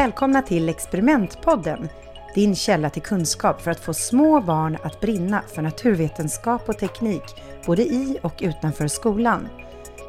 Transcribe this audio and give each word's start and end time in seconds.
Välkomna 0.00 0.42
till 0.42 0.68
Experimentpodden, 0.68 1.88
din 2.34 2.54
källa 2.54 2.90
till 2.90 3.02
kunskap 3.02 3.62
för 3.62 3.70
att 3.70 3.80
få 3.80 3.94
små 3.94 4.40
barn 4.40 4.78
att 4.82 5.00
brinna 5.00 5.42
för 5.54 5.62
naturvetenskap 5.62 6.68
och 6.68 6.78
teknik, 6.78 7.22
både 7.66 7.82
i 7.82 8.18
och 8.22 8.34
utanför 8.40 8.88
skolan. 8.88 9.48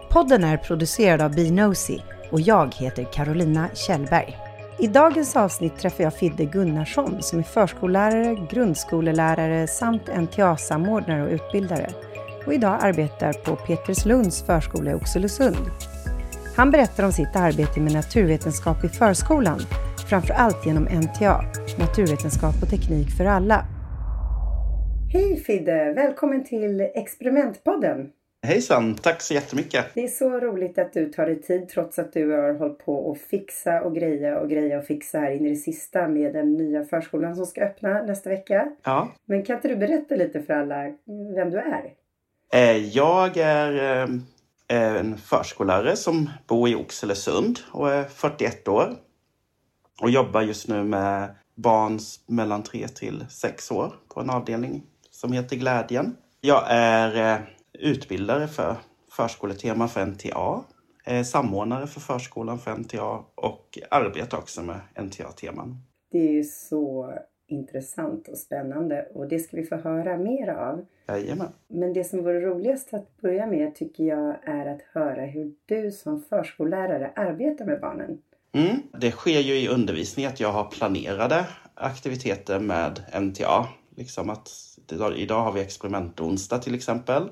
Podden 0.10 0.44
är 0.44 0.58
producerad 0.58 1.22
av 1.22 1.36
Binosi 1.36 2.02
och 2.32 2.42
jag 2.42 2.76
heter 2.76 3.08
Carolina 3.14 3.70
Kjellberg. 3.74 4.38
I 4.80 4.88
dagens 4.88 5.36
avsnitt 5.36 5.80
träffar 5.80 6.04
jag 6.04 6.14
Fidde 6.14 6.46
Gunnarsson 6.46 7.22
som 7.22 7.40
är 7.40 7.44
förskollärare, 7.44 8.48
grundskolelärare 8.50 9.68
samt 9.68 10.08
NTA-samordnare 10.08 11.24
och 11.24 11.32
utbildare 11.32 11.90
och 12.46 12.54
idag 12.54 12.78
arbetar 12.82 13.34
på 13.34 13.56
Peterslunds 13.56 14.44
förskola 14.44 14.92
i 14.92 14.94
Oxelösund. 14.94 15.72
Han 16.56 16.72
berättar 16.72 17.04
om 17.04 17.12
sitt 17.12 17.36
arbete 17.36 17.80
med 17.80 17.94
naturvetenskap 17.94 18.84
i 18.84 18.90
förskolan, 18.90 19.60
framför 20.12 20.34
allt 20.34 20.66
genom 20.66 20.84
NTA, 20.84 21.42
Naturvetenskap 21.80 22.56
och 22.62 22.70
teknik 22.70 23.12
för 23.18 23.26
alla. 23.26 23.66
Hej 25.14 25.38
Fidde! 25.38 25.94
Välkommen 25.94 26.44
till 26.44 26.82
Experimentpodden! 26.82 28.10
Hejsan! 28.48 28.96
Tack 28.96 29.22
så 29.22 29.34
jättemycket! 29.34 29.86
Det 29.94 30.04
är 30.04 30.08
så 30.08 30.40
roligt 30.40 30.78
att 30.78 30.94
du 30.94 31.10
tar 31.10 31.26
dig 31.26 31.42
tid 31.42 31.70
trots 31.70 32.00
att 32.00 32.14
du 32.14 32.32
har 32.32 32.54
hållit 32.54 32.86
på 32.86 33.12
att 33.12 33.18
fixa 33.18 33.82
och 33.82 33.96
greja 33.96 34.40
och 34.40 34.50
greja 34.50 34.78
och 34.78 34.86
fixa 34.86 35.20
här 35.20 35.32
in 35.32 35.46
i 35.46 35.50
det 35.50 35.56
sista 35.56 36.08
med 36.08 36.34
den 36.34 36.54
nya 36.54 36.86
förskolan 36.86 37.36
som 37.36 37.46
ska 37.46 37.62
öppna 37.62 38.02
nästa 38.04 38.30
vecka. 38.30 38.72
Ja. 38.84 39.12
Men 39.26 39.46
kan 39.46 39.56
inte 39.56 39.68
du 39.68 39.76
berätta 39.76 40.16
lite 40.16 40.42
för 40.42 40.54
alla 40.54 40.84
vem 41.36 41.50
du 41.50 41.58
är? 41.58 41.94
Eh, 42.54 42.78
jag 42.78 43.38
är 43.38 44.02
eh, 44.68 44.98
en 44.98 45.18
förskollärare 45.18 45.96
som 45.96 46.30
bor 46.48 46.70
i 46.70 46.76
Oxelösund 46.76 47.60
och 47.72 47.92
är 47.92 48.04
41 48.04 48.68
år. 48.68 48.96
Och 50.02 50.10
jobbar 50.10 50.42
just 50.42 50.68
nu 50.68 50.84
med 50.84 51.36
barn 51.56 52.00
mellan 52.28 52.64
3 52.64 52.88
till 52.88 53.26
6 53.30 53.72
år 53.72 53.94
på 54.14 54.20
en 54.20 54.30
avdelning 54.30 54.84
som 55.12 55.34
heter 55.34 55.56
Glädjen. 55.56 56.16
Jag 56.42 56.64
är 56.68 57.36
eh, 57.36 57.42
utbildare 57.74 58.48
för 58.48 58.76
förskoletema 59.12 59.88
för 59.88 60.06
NTA, 60.06 60.64
samordnare 61.26 61.88
för 61.88 62.00
förskolan 62.00 62.60
för 62.60 62.78
NTA 62.78 63.24
och 63.36 63.80
arbetar 63.92 64.38
också 64.38 64.62
med 64.62 64.80
NTA-teman. 64.96 65.78
Det 66.12 66.18
är 66.18 66.32
ju 66.32 66.44
så 66.44 67.14
intressant 67.48 68.28
och 68.28 68.38
spännande 68.38 69.08
och 69.14 69.28
det 69.28 69.40
ska 69.40 69.58
vi 69.58 69.64
få 69.64 69.76
höra 69.76 70.18
mer 70.18 70.48
av. 70.48 70.86
Jajamän. 71.08 71.48
Men 71.68 71.94
det 71.94 72.04
som 72.04 72.24
vore 72.24 72.42
roligast 72.42 72.94
att 72.94 73.18
börja 73.18 73.46
med 73.46 73.76
tycker 73.76 74.04
jag 74.04 74.36
är 74.44 74.66
att 74.66 74.82
höra 74.82 75.26
hur 75.26 75.54
du 75.66 75.92
som 75.92 76.22
förskollärare 76.22 77.12
arbetar 77.16 77.66
med 77.66 77.82
barnen. 77.82 78.22
Mm. 78.54 78.82
Det 78.94 79.12
sker 79.12 79.40
ju 79.40 79.54
i 79.54 79.68
undervisning 79.68 80.26
att 80.26 80.40
jag 80.40 80.52
har 80.52 80.64
planerade 80.64 81.46
aktiviteter 81.76 82.60
med 82.60 83.04
NTA. 83.22 83.68
Liksom 83.98 84.30
att 84.30 84.50
idag 85.16 85.44
har 85.44 85.52
vi 85.52 85.62
experimentonsdag 85.62 86.60
till 86.60 86.76
exempel. 86.76 87.30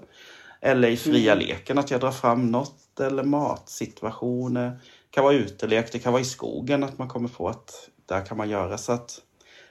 Eller 0.62 0.90
i 0.90 0.98
fria 0.98 1.32
mm. 1.32 1.48
leken 1.48 1.78
att 1.78 1.92
jag 1.92 2.02
drar 2.02 2.12
fram 2.12 2.52
något 2.52 3.00
eller 3.00 3.24
matsituationer. 3.24 4.70
Det 4.70 5.12
kan 5.12 5.24
vara 5.24 5.34
utelek, 5.34 5.92
det 5.92 6.00
kan 6.00 6.14
vara 6.14 6.22
i 6.22 6.26
skogen 6.26 6.84
att 6.84 6.98
man 6.98 7.08
kommer 7.08 7.30
på 7.30 7.50
att 7.50 7.90
där 8.06 8.26
kan 8.26 8.38
man 8.38 8.50
göra 8.50 8.78
så 8.78 8.92
att 8.92 9.22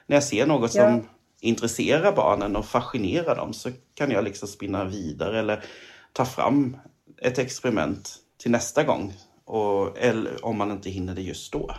när 0.07 0.17
jag 0.17 0.25
ser 0.25 0.47
något 0.47 0.75
ja. 0.75 0.83
som 0.83 1.09
intresserar 1.41 2.13
barnen 2.13 2.57
och 2.57 2.67
fascinerar 2.67 3.37
dem 3.37 3.53
så 3.53 3.71
kan 3.95 4.11
jag 4.11 4.25
liksom 4.25 4.49
spinna 4.49 4.85
vidare 4.85 5.39
eller 5.39 5.65
ta 6.13 6.25
fram 6.25 6.77
ett 7.23 7.39
experiment 7.39 8.17
till 8.39 8.51
nästa 8.51 8.85
gång. 8.85 9.15
Och, 9.49 9.99
eller 9.99 10.45
om 10.45 10.59
man 10.59 10.71
inte 10.71 10.91
hinner 10.91 11.15
det 11.15 11.23
just 11.23 11.53
då. 11.53 11.71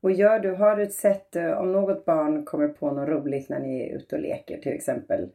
Och 0.00 0.12
gör 0.12 0.38
du, 0.38 0.50
har 0.50 0.76
du 0.76 0.82
ett 0.82 0.94
sätt, 0.94 1.36
eh, 1.36 1.50
om 1.50 1.72
något 1.72 2.04
barn 2.04 2.44
kommer 2.44 2.68
på 2.68 2.90
något 2.90 3.08
roligt 3.08 3.48
när 3.48 3.60
ni 3.60 3.80
är 3.80 3.96
ute 3.96 4.16
och 4.16 4.22
leker 4.22 4.58
till 4.58 4.72
exempel. 4.72 5.28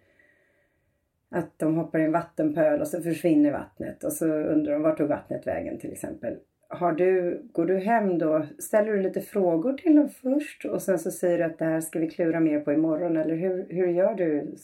Att 1.30 1.60
de 1.60 1.76
hoppar 1.76 2.00
i 2.00 2.04
en 2.04 2.12
vattenpöl 2.12 2.82
och 2.82 2.88
så 2.88 3.02
försvinner 3.02 3.52
vattnet 3.52 4.04
och 4.04 4.14
så 4.14 4.26
undrar 4.26 4.74
de 4.74 4.82
vart 4.82 4.98
tog 4.98 5.10
vattnet 5.10 5.48
vägen 5.48 5.80
till 5.80 5.92
exempel 5.92 6.38
har 6.70 6.92
du, 6.92 7.42
går 7.54 7.66
du 7.66 7.80
hem 7.80 8.18
då, 8.18 8.46
ställer 8.60 8.92
du 8.92 9.02
lite 9.02 9.22
frågor 9.22 9.74
till 9.74 9.96
dem 9.96 10.10
först 10.22 10.66
och 10.66 10.82
sen 10.82 11.00
så 11.00 11.12
säger 11.12 11.38
du 11.38 11.44
att 11.44 11.60
det 11.60 11.66
här 11.66 11.82
ska 11.82 12.00
vi 12.00 12.10
klura 12.10 12.40
mer 12.40 12.60
på 12.60 12.74
imorgon 12.74 13.18
eller 13.18 13.36
hur, 13.36 13.68
hur 13.70 13.88
gör 13.88 14.14
du? 14.14 14.56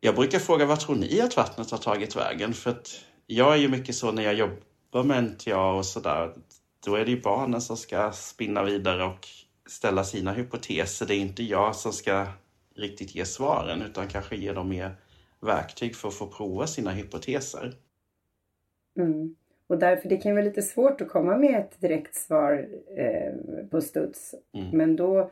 Jag 0.00 0.14
brukar 0.14 0.38
fråga 0.38 0.66
vad 0.66 0.80
tror 0.80 0.96
ni 0.96 1.20
att 1.20 1.36
vattnet 1.36 1.70
har 1.70 1.78
tagit 1.78 2.16
vägen? 2.16 2.52
För 2.52 2.70
att 2.70 2.88
jag 3.26 3.52
är 3.54 3.58
ju 3.58 3.68
mycket 3.68 3.94
så 3.94 4.12
när 4.12 4.22
jag 4.22 4.34
jobbar 4.34 4.56
med 5.02 5.24
NTA 5.24 5.72
och 5.72 5.86
sådär, 5.86 6.32
då 6.86 6.94
är 6.94 7.04
det 7.04 7.10
ju 7.10 7.20
barnen 7.20 7.60
som 7.60 7.76
ska 7.76 8.12
spinna 8.12 8.64
vidare 8.64 9.04
och 9.04 9.28
ställa 9.66 10.04
sina 10.04 10.32
hypoteser. 10.32 11.06
Det 11.06 11.14
är 11.14 11.20
inte 11.20 11.42
jag 11.42 11.76
som 11.76 11.92
ska 11.92 12.26
riktigt 12.76 13.14
ge 13.14 13.24
svaren 13.24 13.82
utan 13.82 14.08
kanske 14.08 14.36
ge 14.36 14.52
dem 14.52 14.68
mer 14.68 14.96
verktyg 15.40 15.96
för 15.96 16.08
att 16.08 16.14
få 16.14 16.26
prova 16.26 16.66
sina 16.66 16.90
hypoteser. 16.90 17.72
Mm. 18.96 19.36
Och 19.66 19.78
därför, 19.78 20.08
det 20.08 20.16
kan 20.16 20.32
vara 20.32 20.44
lite 20.44 20.62
svårt 20.62 21.00
att 21.00 21.08
komma 21.08 21.36
med 21.36 21.60
ett 21.60 21.80
direkt 21.80 22.14
svar 22.14 22.68
eh, 22.96 23.66
på 23.70 23.80
studs. 23.80 24.34
Mm. 24.54 24.70
Men 24.70 24.96
då 24.96 25.30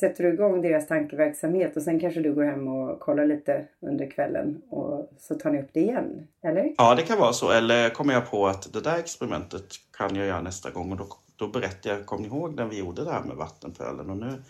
sätter 0.00 0.24
du 0.24 0.32
igång 0.32 0.62
deras 0.62 0.86
tankeverksamhet 0.86 1.76
och 1.76 1.82
sen 1.82 2.00
kanske 2.00 2.20
du 2.20 2.34
går 2.34 2.44
hem 2.44 2.68
och 2.68 3.00
kollar 3.00 3.26
lite 3.26 3.64
under 3.80 4.10
kvällen 4.10 4.62
och 4.70 5.10
så 5.18 5.34
tar 5.34 5.50
ni 5.50 5.62
upp 5.62 5.70
det 5.72 5.80
igen, 5.80 6.28
eller? 6.42 6.74
Ja, 6.78 6.94
det 6.94 7.02
kan 7.02 7.18
vara 7.18 7.32
så. 7.32 7.50
Eller 7.50 7.90
kommer 7.90 8.14
jag 8.14 8.30
på 8.30 8.46
att 8.46 8.72
det 8.72 8.80
där 8.80 8.98
experimentet 8.98 9.64
kan 9.96 10.16
jag 10.16 10.26
göra 10.26 10.42
nästa 10.42 10.70
gång 10.70 10.92
och 10.92 10.98
då, 10.98 11.06
då 11.36 11.48
berättar 11.48 11.90
jag, 11.90 12.06
kommer 12.06 12.22
ni 12.22 12.28
ihåg 12.28 12.54
när 12.54 12.66
vi 12.66 12.78
gjorde 12.78 13.04
det 13.04 13.10
här 13.10 13.22
med 13.22 13.36
vattenpölen 13.36 14.10
och 14.10 14.16
nu 14.16 14.42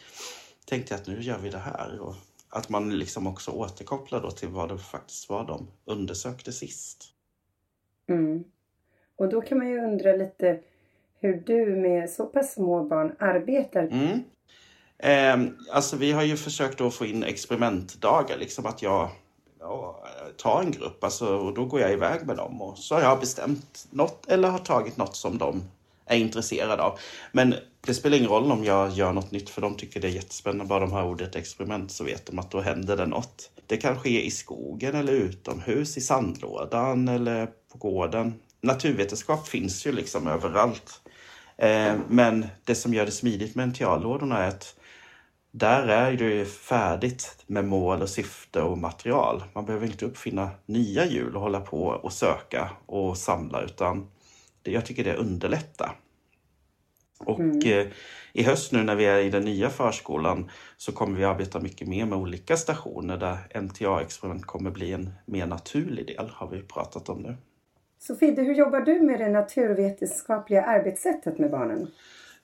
tänkte 0.67 0.95
jag 0.95 1.01
att 1.01 1.07
nu 1.07 1.21
gör 1.21 1.39
vi 1.39 1.49
det 1.49 1.59
här. 1.59 2.01
Och 2.01 2.15
att 2.49 2.69
man 2.69 2.99
liksom 2.99 3.27
också 3.27 3.51
återkopplar 3.51 4.21
då 4.21 4.31
till 4.31 4.49
vad 4.49 4.69
det 4.69 4.79
faktiskt 4.79 5.31
var 5.31 5.47
de 5.47 5.69
undersökte 5.85 6.53
sist. 6.53 7.05
Mm. 8.09 8.45
Och 9.17 9.29
då 9.29 9.41
kan 9.41 9.59
man 9.59 9.69
ju 9.69 9.79
undra 9.79 10.13
lite 10.13 10.61
hur 11.21 11.43
du 11.47 11.77
med 11.77 12.11
så 12.11 12.27
pass 12.27 12.55
små 12.55 12.85
barn 12.85 13.17
arbetar. 13.19 13.83
Mm. 13.83 14.19
Eh, 15.03 15.37
alltså 15.73 15.97
vi 15.97 16.13
har 16.13 16.23
ju 16.23 16.37
försökt 16.37 16.81
att 16.81 16.95
få 16.95 17.07
in 17.07 17.25
experimentdagar, 17.25 18.39
liksom 18.39 18.67
att 18.67 18.83
jag 18.83 19.11
ja, 19.61 20.05
tar 20.37 20.61
en 20.61 20.71
grupp 20.71 21.05
alltså, 21.05 21.37
och 21.37 21.55
då 21.55 21.65
går 21.65 21.81
jag 21.81 21.93
iväg 21.93 22.27
med 22.27 22.37
dem 22.37 22.63
och 22.63 22.79
så 22.79 22.95
har 22.95 23.03
jag 23.03 23.21
bestämt 23.21 23.87
något 23.91 24.29
eller 24.29 24.49
har 24.49 24.59
tagit 24.59 24.97
något 24.97 25.17
som 25.17 25.39
de 25.39 25.63
är 26.07 26.17
intresserade 26.17 26.83
av. 26.83 26.99
Men 27.33 27.55
det 27.87 27.95
spelar 27.95 28.17
ingen 28.17 28.31
roll 28.31 28.53
om 28.53 28.65
jag 28.65 28.91
gör 28.91 29.13
något 29.13 29.31
nytt 29.31 29.51
för 29.51 29.63
de 29.63 29.77
tycker 29.77 30.01
det 30.01 30.09
är 30.09 30.13
jättespännande. 30.13 30.65
Bara 30.65 30.81
de 30.81 30.93
har 30.93 31.05
ordet 31.05 31.37
experiment 31.37 31.93
så 31.93 32.05
vet 32.05 32.27
de 32.27 32.39
att 32.39 32.51
då 32.51 32.61
händer 32.61 32.97
det 32.97 33.07
något. 33.07 33.51
Det 33.67 33.77
kan 33.77 34.01
ske 34.01 34.27
i 34.27 34.31
skogen 34.31 34.95
eller 34.95 35.13
utomhus, 35.13 35.97
i 35.97 36.01
sandlådan 36.01 37.09
eller 37.09 37.47
på 37.73 37.79
gården 37.79 38.35
naturvetenskap 38.61 39.49
finns 39.49 39.87
ju 39.87 39.93
liksom 39.93 40.27
överallt. 40.27 41.01
Eh, 41.57 41.95
men 42.09 42.47
det 42.65 42.75
som 42.75 42.95
gör 42.95 43.07
det 43.07 43.13
smidigt 43.13 43.55
med 43.55 43.69
NTA-lådorna 43.69 44.39
är 44.39 44.49
att 44.49 44.75
där 45.55 45.89
är 45.89 46.17
det 46.17 46.45
färdigt 46.45 47.45
med 47.47 47.65
mål 47.65 48.03
och 48.03 48.09
syfte 48.09 48.63
och 48.63 48.79
material. 48.79 49.43
Man 49.55 49.67
behöver 49.67 49.87
inte 49.87 50.07
uppfinna 50.07 50.51
nya 50.67 51.07
hjul 51.07 51.37
och 51.37 51.43
hålla 51.43 51.61
på 51.61 51.85
och 51.85 52.13
söka 52.13 52.71
och 52.87 53.17
samla 53.17 53.63
utan 53.63 54.11
det, 54.63 54.71
jag 54.71 54.87
tycker 54.87 55.05
det 55.05 55.15
underlättar. 55.15 55.97
Och 57.19 57.41
mm. 57.41 57.59
eh, 57.59 57.87
i 58.33 58.43
höst 58.43 58.73
nu 58.73 58.83
när 58.83 58.95
vi 58.95 59.05
är 59.05 59.19
i 59.19 59.31
den 59.31 59.45
nya 59.45 59.71
förskolan 59.71 60.51
så 60.77 60.93
kommer 60.93 61.19
vi 61.19 61.25
arbeta 61.25 61.61
mycket 61.61 61.89
mer 61.89 62.07
med 62.07 62.19
olika 62.19 62.57
stationer 62.57 63.17
där 63.17 63.37
NTA-experiment 63.61 64.47
kommer 64.47 64.71
bli 64.71 64.93
en 64.93 65.11
mer 65.27 65.47
naturlig 65.47 66.07
del, 66.07 66.31
har 66.35 66.49
vi 66.49 66.63
pratat 66.63 67.09
om 67.09 67.23
nu. 67.23 67.37
Sofie, 67.99 68.43
hur 68.43 68.55
jobbar 68.55 68.81
du 68.81 69.01
med 69.01 69.21
det 69.21 69.29
naturvetenskapliga 69.29 70.63
arbetssättet 70.63 71.39
med 71.39 71.51
barnen? 71.51 71.91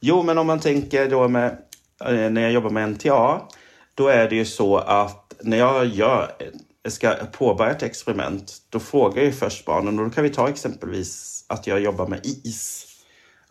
Jo, 0.00 0.22
men 0.22 0.38
om 0.38 0.46
man 0.46 0.60
tänker 0.60 1.10
då 1.10 1.28
med 1.28 1.56
Eh, 2.04 2.30
när 2.30 2.40
jag 2.40 2.52
jobbar 2.52 2.70
med 2.70 2.88
NTA, 2.90 3.48
då 3.94 4.08
är 4.08 4.28
det 4.28 4.36
ju 4.36 4.44
så 4.44 4.76
att 4.76 5.34
när 5.40 5.56
jag 5.56 5.86
gör, 5.86 6.32
eh, 6.38 6.90
ska 6.90 7.14
påbörja 7.32 7.70
ett 7.70 7.82
experiment, 7.82 8.52
då 8.68 8.80
frågar 8.80 9.22
jag 9.22 9.34
först 9.34 9.64
barnen 9.64 9.98
och 9.98 10.04
då 10.04 10.10
kan 10.10 10.24
vi 10.24 10.30
ta 10.30 10.48
exempelvis 10.48 11.44
att 11.48 11.66
jag 11.66 11.80
jobbar 11.80 12.06
med 12.06 12.26
is. 12.26 12.86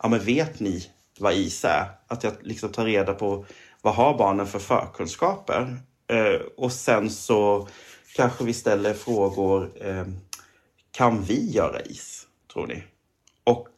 Ja, 0.02 0.08
men 0.08 0.20
vet 0.20 0.60
ni 0.60 0.86
vad 1.18 1.32
is 1.32 1.64
är? 1.64 1.86
Att 2.06 2.24
jag 2.24 2.32
liksom 2.40 2.68
tar 2.68 2.84
reda 2.84 3.14
på 3.14 3.44
vad 3.82 3.94
har 3.94 4.18
barnen 4.18 4.46
för 4.46 4.58
förkunskaper? 4.58 5.76
Eh, 6.10 6.40
och 6.56 6.72
sen 6.72 7.10
så 7.10 7.68
kanske 8.16 8.44
vi 8.44 8.52
ställer 8.52 8.94
frågor 8.94 9.70
eh, 9.80 10.04
kan 10.90 11.22
vi 11.22 11.50
göra 11.50 11.80
is, 11.80 12.26
tror 12.52 12.66
ni? 12.66 12.82
Och 13.44 13.68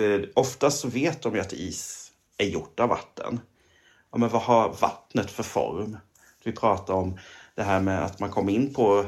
eh, 0.00 0.20
oftast 0.34 0.80
så 0.80 0.88
vet 0.88 1.22
de 1.22 1.34
ju 1.34 1.40
att 1.40 1.52
is 1.52 2.12
är 2.38 2.46
gjort 2.46 2.80
av 2.80 2.88
vatten. 2.88 3.40
Ja, 4.12 4.18
men 4.18 4.28
vad 4.28 4.42
har 4.42 4.68
vattnet 4.80 5.30
för 5.30 5.42
form? 5.42 5.96
Vi 6.44 6.52
pratar 6.52 6.94
om 6.94 7.18
det 7.54 7.62
här 7.62 7.80
med 7.80 8.04
att 8.04 8.20
man 8.20 8.30
kommer 8.30 8.52
in 8.52 8.74
på... 8.74 9.04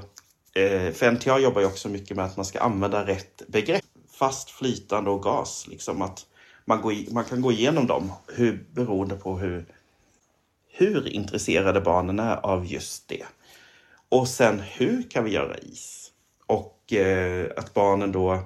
Eh, 0.55 0.93
för 0.93 1.11
NTA 1.11 1.38
jobbar 1.38 1.61
ju 1.61 1.67
också 1.67 1.88
mycket 1.88 2.17
med 2.17 2.25
att 2.25 2.37
man 2.37 2.47
ska 2.47 2.61
använda 2.61 3.06
rätt 3.06 3.43
begrepp. 3.49 3.85
Fast, 4.12 4.50
flytande 4.50 5.11
och 5.11 5.23
gas. 5.23 5.67
Liksom 5.69 6.02
att 6.02 6.26
man, 6.64 6.81
går, 6.81 7.12
man 7.12 7.25
kan 7.25 7.41
gå 7.41 7.52
igenom 7.52 7.87
dem 7.87 8.12
hur, 8.26 8.67
beroende 8.73 9.17
på 9.17 9.38
hur, 9.38 9.67
hur 10.69 11.08
intresserade 11.08 11.81
barnen 11.81 12.19
är 12.19 12.37
av 12.37 12.67
just 12.67 13.08
det. 13.08 13.25
Och 14.08 14.29
sen 14.29 14.61
hur 14.61 15.11
kan 15.11 15.25
vi 15.25 15.31
göra 15.31 15.58
is? 15.58 16.11
Och 16.47 16.93
eh, 16.93 17.50
att 17.56 17.75
barnen 17.75 18.12
då 18.12 18.38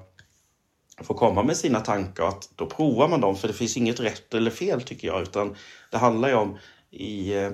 får 1.03 1.15
komma 1.15 1.43
med 1.43 1.57
sina 1.57 1.81
tankar. 1.81 2.29
Att 2.29 2.49
då 2.57 2.67
provar 2.67 3.09
man 3.09 3.21
dem, 3.21 3.37
för 3.37 3.49
det 3.49 3.55
finns 3.55 3.77
inget 3.77 4.01
rätt 4.01 4.35
eller 4.35 4.51
fel 4.51 4.83
tycker 4.83 5.09
jag. 5.09 5.23
Utan 5.23 5.57
det 5.91 5.99
handlar 5.99 6.29
ju 6.29 6.35
om 6.35 6.59
i 6.91 7.35
eh, 7.35 7.51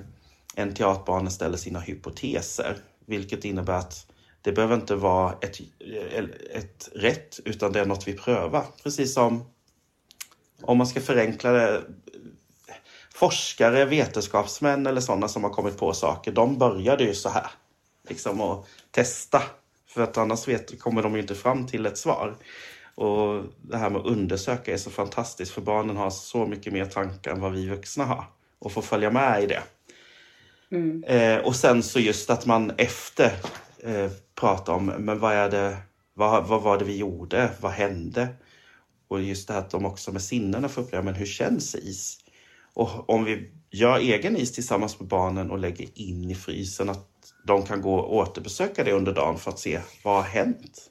en 0.55 0.75
teaterbarnen 0.75 1.31
ställer 1.31 1.57
sina 1.57 1.81
hypoteser. 1.81 2.77
Vilket 3.07 3.45
innebär 3.45 3.79
att 3.79 4.07
det 4.43 4.53
behöver 4.53 4.75
inte 4.75 4.95
vara 4.95 5.33
ett, 5.41 5.61
eh, 5.61 6.25
ett 6.51 6.89
rätt, 6.95 7.41
utan 7.45 7.73
det 7.73 7.81
är 7.81 7.87
något 7.87 8.09
vi 8.09 8.13
prövar. 8.13 8.65
Precis 8.83 9.15
som 9.15 9.45
om 10.63 10.79
man 10.79 10.87
ska 10.87 11.01
förenkla 11.01 11.51
det. 11.53 11.83
Forskare, 13.15 13.85
vetenskapsmän 13.85 14.87
eller 14.87 15.01
sådana 15.01 15.29
som 15.29 15.45
har 15.45 15.51
kommit 15.51 15.79
på 15.79 15.93
saker, 15.93 16.33
de 16.33 16.59
började 16.59 17.05
ju 17.05 17.15
så 17.15 17.29
här. 17.29 17.47
Liksom 18.09 18.41
att 18.41 18.67
testa. 18.91 19.43
För 19.87 20.03
att 20.03 20.19
annars 20.19 20.49
vet, 20.49 20.81
kommer 20.81 21.03
de 21.03 21.15
ju 21.15 21.21
inte 21.21 21.35
fram 21.35 21.67
till 21.67 21.87
ett 21.87 21.99
svar. 21.99 22.37
Och 23.01 23.45
det 23.63 23.77
här 23.77 23.91
med 23.91 24.01
att 24.01 24.07
undersöka 24.07 24.73
är 24.73 24.77
så 24.77 24.91
fantastiskt 24.91 25.53
för 25.53 25.61
barnen 25.61 25.97
har 25.97 26.11
så 26.11 26.47
mycket 26.47 26.73
mer 26.73 26.85
tankar 26.85 27.33
än 27.33 27.41
vad 27.41 27.53
vi 27.53 27.69
vuxna 27.69 28.05
har. 28.05 28.25
Och 28.59 28.73
får 28.73 28.83
följa 28.83 29.11
med 29.11 29.43
i 29.43 29.47
det. 29.47 29.63
Mm. 30.71 31.05
Eh, 31.05 31.47
och 31.47 31.57
sen 31.57 31.83
så 31.83 32.01
just 32.01 32.31
att 32.31 32.47
man 32.47 32.73
efter 32.79 33.33
eh, 33.83 34.11
pratar 34.35 34.73
om, 34.73 34.87
men 34.87 35.19
vad 35.19 35.33
är 35.33 35.51
det, 35.51 35.77
vad, 36.15 36.47
vad 36.47 36.63
var 36.63 36.79
det 36.79 36.85
vi 36.85 36.97
gjorde, 36.97 37.51
vad 37.61 37.73
hände? 37.73 38.29
Och 39.09 39.23
just 39.23 39.49
det 39.49 39.55
här 39.55 39.61
att 39.61 39.71
de 39.71 39.87
också 39.87 40.13
med 40.13 40.23
sinnena 40.23 40.69
får 40.69 40.83
uppleva, 40.83 41.05
men 41.05 41.15
hur 41.15 41.27
känns 41.27 41.75
is? 41.75 42.19
Och 42.75 43.11
om 43.11 43.25
vi 43.25 43.51
gör 43.71 43.99
egen 43.99 44.37
is 44.37 44.53
tillsammans 44.53 45.01
med 45.01 45.09
barnen 45.09 45.51
och 45.51 45.59
lägger 45.59 45.87
in 45.95 46.31
i 46.31 46.35
frysen, 46.35 46.89
att 46.89 47.09
de 47.47 47.63
kan 47.67 47.83
gå 47.83 47.95
och 47.95 48.17
återbesöka 48.17 48.85
det 48.85 48.93
under 48.93 49.15
dagen 49.15 49.39
för 49.39 49.51
att 49.51 49.59
se 49.59 49.81
vad 50.05 50.15
har 50.15 50.23
hänt? 50.23 50.91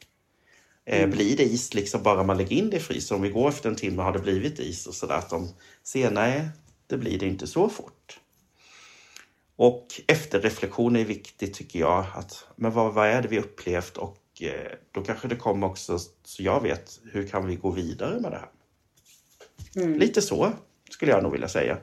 Eh, 0.89 1.03
mm. 1.03 1.11
Blir 1.11 1.37
det 1.37 1.43
is 1.43 1.73
liksom 1.73 2.03
bara 2.03 2.23
man 2.23 2.37
lägger 2.37 2.55
in 2.55 2.69
det 2.69 2.77
i 2.77 2.79
frysen? 2.79 3.15
Om 3.15 3.21
vi 3.21 3.29
går 3.29 3.49
efter 3.49 3.69
en 3.69 3.75
timme 3.75 4.01
har 4.01 4.13
det 4.13 4.19
blivit 4.19 4.59
is 4.59 4.87
och 4.87 4.93
sådär. 4.93 5.15
Att 5.15 5.29
de 5.29 5.49
ser, 5.83 6.11
nej, 6.11 6.49
det 6.87 6.97
blir 6.97 7.19
det 7.19 7.25
inte 7.25 7.47
så 7.47 7.69
fort. 7.69 8.19
Och 9.55 9.87
efterreflektion 10.07 10.95
är 10.95 11.05
viktigt 11.05 11.53
tycker 11.53 11.79
jag. 11.79 12.05
Att, 12.13 12.47
men 12.55 12.71
vad, 12.71 12.93
vad 12.93 13.07
är 13.07 13.21
det 13.21 13.27
vi 13.27 13.39
upplevt? 13.39 13.97
Och 13.97 14.17
eh, 14.41 14.71
då 14.91 15.01
kanske 15.01 15.27
det 15.27 15.35
kommer 15.35 15.67
också 15.67 15.99
så 16.23 16.43
jag 16.43 16.61
vet, 16.61 16.99
hur 17.11 17.27
kan 17.27 17.47
vi 17.47 17.55
gå 17.55 17.71
vidare 17.71 18.19
med 18.19 18.31
det 18.31 18.37
här? 18.37 18.49
Mm. 19.75 19.99
Lite 19.99 20.21
så 20.21 20.51
skulle 20.89 21.11
jag 21.11 21.23
nog 21.23 21.31
vilja 21.31 21.49
säga. 21.49 21.77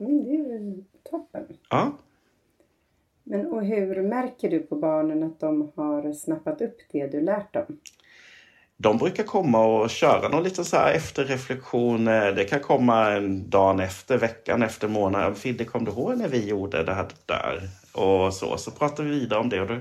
Mm, 0.00 0.24
det 0.24 0.34
är 0.34 0.84
toppen. 1.10 1.46
Ja. 1.68 1.98
Men 3.30 3.46
och 3.46 3.64
hur 3.64 4.02
märker 4.02 4.50
du 4.50 4.58
på 4.58 4.76
barnen 4.76 5.22
att 5.22 5.40
de 5.40 5.72
har 5.76 6.12
snappat 6.12 6.60
upp 6.60 6.76
det 6.92 7.06
du 7.06 7.20
lärt 7.20 7.54
dem? 7.54 7.80
De 8.76 8.98
brukar 8.98 9.24
komma 9.24 9.64
och 9.64 9.90
köra 9.90 10.28
någon 10.28 10.42
liten 10.42 10.64
så 10.64 10.76
här 10.76 10.92
efterreflektion. 10.92 12.08
Eh, 12.08 12.26
det 12.26 12.44
kan 12.44 12.60
komma 12.60 13.10
en 13.10 13.50
dag 13.50 13.80
efter, 13.80 14.18
veckan 14.18 14.62
efter, 14.62 14.88
månaden. 14.88 15.34
Fidde, 15.34 15.64
kom 15.64 15.84
du 15.84 15.90
ihåg 15.90 16.18
när 16.18 16.28
vi 16.28 16.48
gjorde 16.48 16.84
det 16.84 16.94
här 16.94 17.08
där? 17.26 17.68
Och 17.92 18.34
så, 18.34 18.56
så 18.56 18.70
pratar 18.70 19.04
vi 19.04 19.10
vidare 19.10 19.40
om 19.40 19.48
det 19.48 19.60
och 19.60 19.68
då 19.68 19.80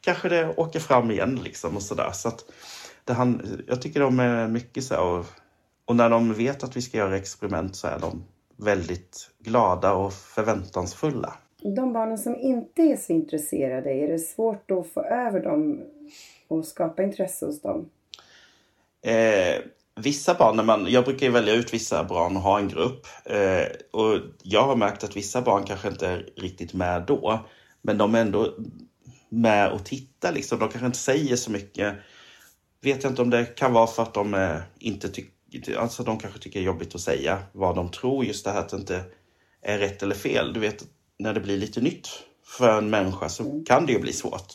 kanske 0.00 0.28
det 0.28 0.54
åker 0.56 0.80
fram 0.80 1.10
igen 1.10 1.40
liksom 1.44 1.76
och 1.76 1.82
sådär. 1.82 2.10
Så 2.12 2.28
att 2.28 2.44
det 3.04 3.12
han, 3.12 3.42
jag 3.66 3.82
tycker 3.82 4.00
de 4.00 4.20
är 4.20 4.48
mycket 4.48 4.84
så 4.84 5.00
och, 5.00 5.26
och 5.84 5.96
när 5.96 6.10
de 6.10 6.34
vet 6.34 6.64
att 6.64 6.76
vi 6.76 6.82
ska 6.82 6.98
göra 6.98 7.16
experiment 7.16 7.76
så 7.76 7.86
är 7.86 7.98
de 7.98 8.24
väldigt 8.56 9.30
glada 9.38 9.92
och 9.92 10.12
förväntansfulla 10.12 11.36
de 11.62 11.92
barnen 11.92 12.18
som 12.18 12.36
inte 12.36 12.82
är 12.82 12.96
så 12.96 13.12
intresserade, 13.12 13.90
är 13.90 14.08
det 14.08 14.18
svårt 14.18 14.70
att 14.70 14.86
få 14.86 15.02
över 15.02 15.40
dem 15.40 15.80
och 16.48 16.64
skapa 16.64 17.02
intresse 17.02 17.46
hos 17.46 17.62
dem? 17.62 17.90
Eh, 19.02 19.62
vissa 19.96 20.34
barn, 20.34 20.56
när 20.56 20.64
man, 20.64 20.86
jag 20.88 21.04
brukar 21.04 21.30
välja 21.30 21.54
ut 21.54 21.74
vissa 21.74 22.04
barn 22.04 22.36
och 22.36 22.42
ha 22.42 22.58
en 22.58 22.68
grupp. 22.68 23.06
Eh, 23.24 24.00
och 24.00 24.18
jag 24.42 24.62
har 24.62 24.76
märkt 24.76 25.04
att 25.04 25.16
vissa 25.16 25.42
barn 25.42 25.64
kanske 25.64 25.88
inte 25.88 26.06
är 26.08 26.28
riktigt 26.36 26.74
med 26.74 27.02
då. 27.06 27.40
Men 27.82 27.98
de 27.98 28.14
är 28.14 28.20
ändå 28.20 28.54
med 29.28 29.72
och 29.72 29.84
tittar. 29.84 30.32
Liksom. 30.32 30.58
De 30.58 30.68
kanske 30.68 30.86
inte 30.86 30.98
säger 30.98 31.36
så 31.36 31.50
mycket. 31.50 31.94
Vet 32.82 33.02
jag 33.02 33.12
inte 33.12 33.22
om 33.22 33.30
det 33.30 33.44
kan 33.44 33.72
vara 33.72 33.86
för 33.86 34.02
att 34.02 34.14
de 34.14 34.34
eh, 34.34 34.56
inte 34.78 35.08
tycker 35.08 35.34
Alltså 35.76 36.02
de 36.02 36.18
kanske 36.18 36.40
tycker 36.40 36.60
det 36.60 36.64
är 36.64 36.66
jobbigt 36.66 36.94
att 36.94 37.00
säga 37.00 37.38
vad 37.52 37.76
de 37.76 37.90
tror. 37.90 38.24
Just 38.24 38.44
det 38.44 38.50
här 38.50 38.60
att 38.60 38.68
det 38.68 38.76
inte 38.76 39.04
är 39.62 39.78
rätt 39.78 40.02
eller 40.02 40.14
fel. 40.14 40.52
Du 40.52 40.60
vet, 40.60 40.84
när 41.20 41.34
det 41.34 41.40
blir 41.40 41.56
lite 41.56 41.80
nytt 41.80 42.08
för 42.44 42.78
en 42.78 42.90
människa 42.90 43.28
så 43.28 43.42
mm. 43.42 43.64
kan 43.64 43.86
det 43.86 43.92
ju 43.92 43.98
bli 43.98 44.12
svårt. 44.12 44.54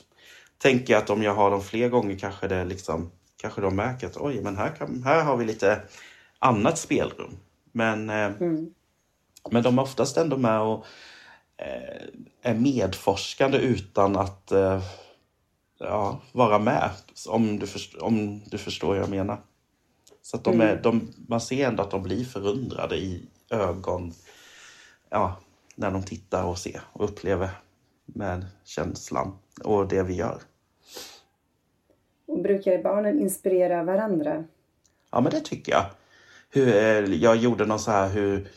Tänker 0.58 0.94
jag 0.94 1.04
att 1.04 1.10
om 1.10 1.24
jag 1.24 1.36
har 1.36 1.52
dem 1.52 1.64
fler 1.64 1.90
gånger 1.90 2.20
kanske 2.20 2.48
det 2.48 2.66
liksom 2.66 3.12
kanske 3.38 3.62
de 3.62 3.76
märker 3.76 4.08
att 4.08 4.18
oj, 4.18 4.42
men 4.42 4.58
här, 4.58 4.76
kan, 4.76 5.04
här 5.04 5.24
har 5.24 5.38
vi 5.38 5.46
lite 5.46 5.82
annat 6.40 6.78
spelrum. 6.78 7.38
Men, 7.72 8.10
eh, 8.10 8.16
mm. 8.16 8.70
men 9.52 9.64
de 9.64 9.78
är 9.78 9.82
oftast 9.82 10.18
ändå 10.18 10.38
med 10.38 10.62
och 10.62 10.86
eh, 11.58 12.02
är 12.42 12.54
medforskande 12.54 13.58
utan 13.58 14.16
att 14.16 14.52
eh, 14.52 14.84
ja, 15.80 16.22
vara 16.32 16.60
med. 16.60 16.90
Om 17.28 17.60
du, 17.60 17.68
förstår, 17.68 18.04
om 18.04 18.42
du 18.46 18.58
förstår 18.58 18.88
vad 18.88 18.98
jag 18.98 19.10
menar. 19.10 19.38
Så 20.22 20.38
att 20.38 20.44
de 20.44 20.62
är, 20.62 20.70
mm. 20.70 20.82
de, 20.82 21.14
man 21.28 21.42
ser 21.42 21.68
ändå 21.68 21.84
att 21.84 21.92
de 21.92 22.04
blir 22.04 22.26
förundrade 22.26 22.96
i 22.96 23.26
ögon. 23.50 24.14
Ja, 25.10 25.40
när 25.76 25.92
de 25.92 26.04
tittar 26.04 26.44
och 26.44 26.58
ser 26.58 26.82
och 26.94 27.06
upplever 27.06 27.50
med 28.06 28.46
känslan 28.64 29.38
och 29.64 29.88
det 29.88 30.04
vi 30.04 30.16
gör. 30.16 30.42
Och 32.28 32.42
brukar 32.42 32.84
barnen 32.84 33.20
inspirera 33.20 33.84
varandra? 33.84 34.44
Ja, 35.12 35.22
men 35.22 35.32
det 35.32 35.42
tycker 35.42 35.72
jag. 35.72 35.86
Hur, 36.50 36.68
eh, 36.68 37.16
jag 37.16 37.36
gjorde 37.36 37.66
någon 37.66 37.80
så 37.80 37.92
här 37.92 38.10
hur 38.10 38.48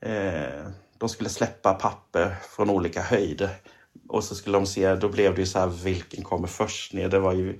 eh, 0.00 0.66
de 0.98 1.08
skulle 1.08 1.30
släppa 1.30 1.74
papper 1.74 2.34
från 2.56 2.70
olika 2.70 3.00
höjder. 3.00 3.50
Och 4.08 4.24
så 4.24 4.34
skulle 4.34 4.58
de 4.58 4.66
se, 4.66 4.94
då 4.94 5.08
blev 5.08 5.34
det 5.34 5.40
ju 5.40 5.46
så 5.46 5.58
här, 5.58 5.66
vilken 5.66 6.24
kommer 6.24 6.48
först 6.48 6.92
ner? 6.92 7.08
Det 7.08 7.18
var 7.18 7.32
ju, 7.32 7.58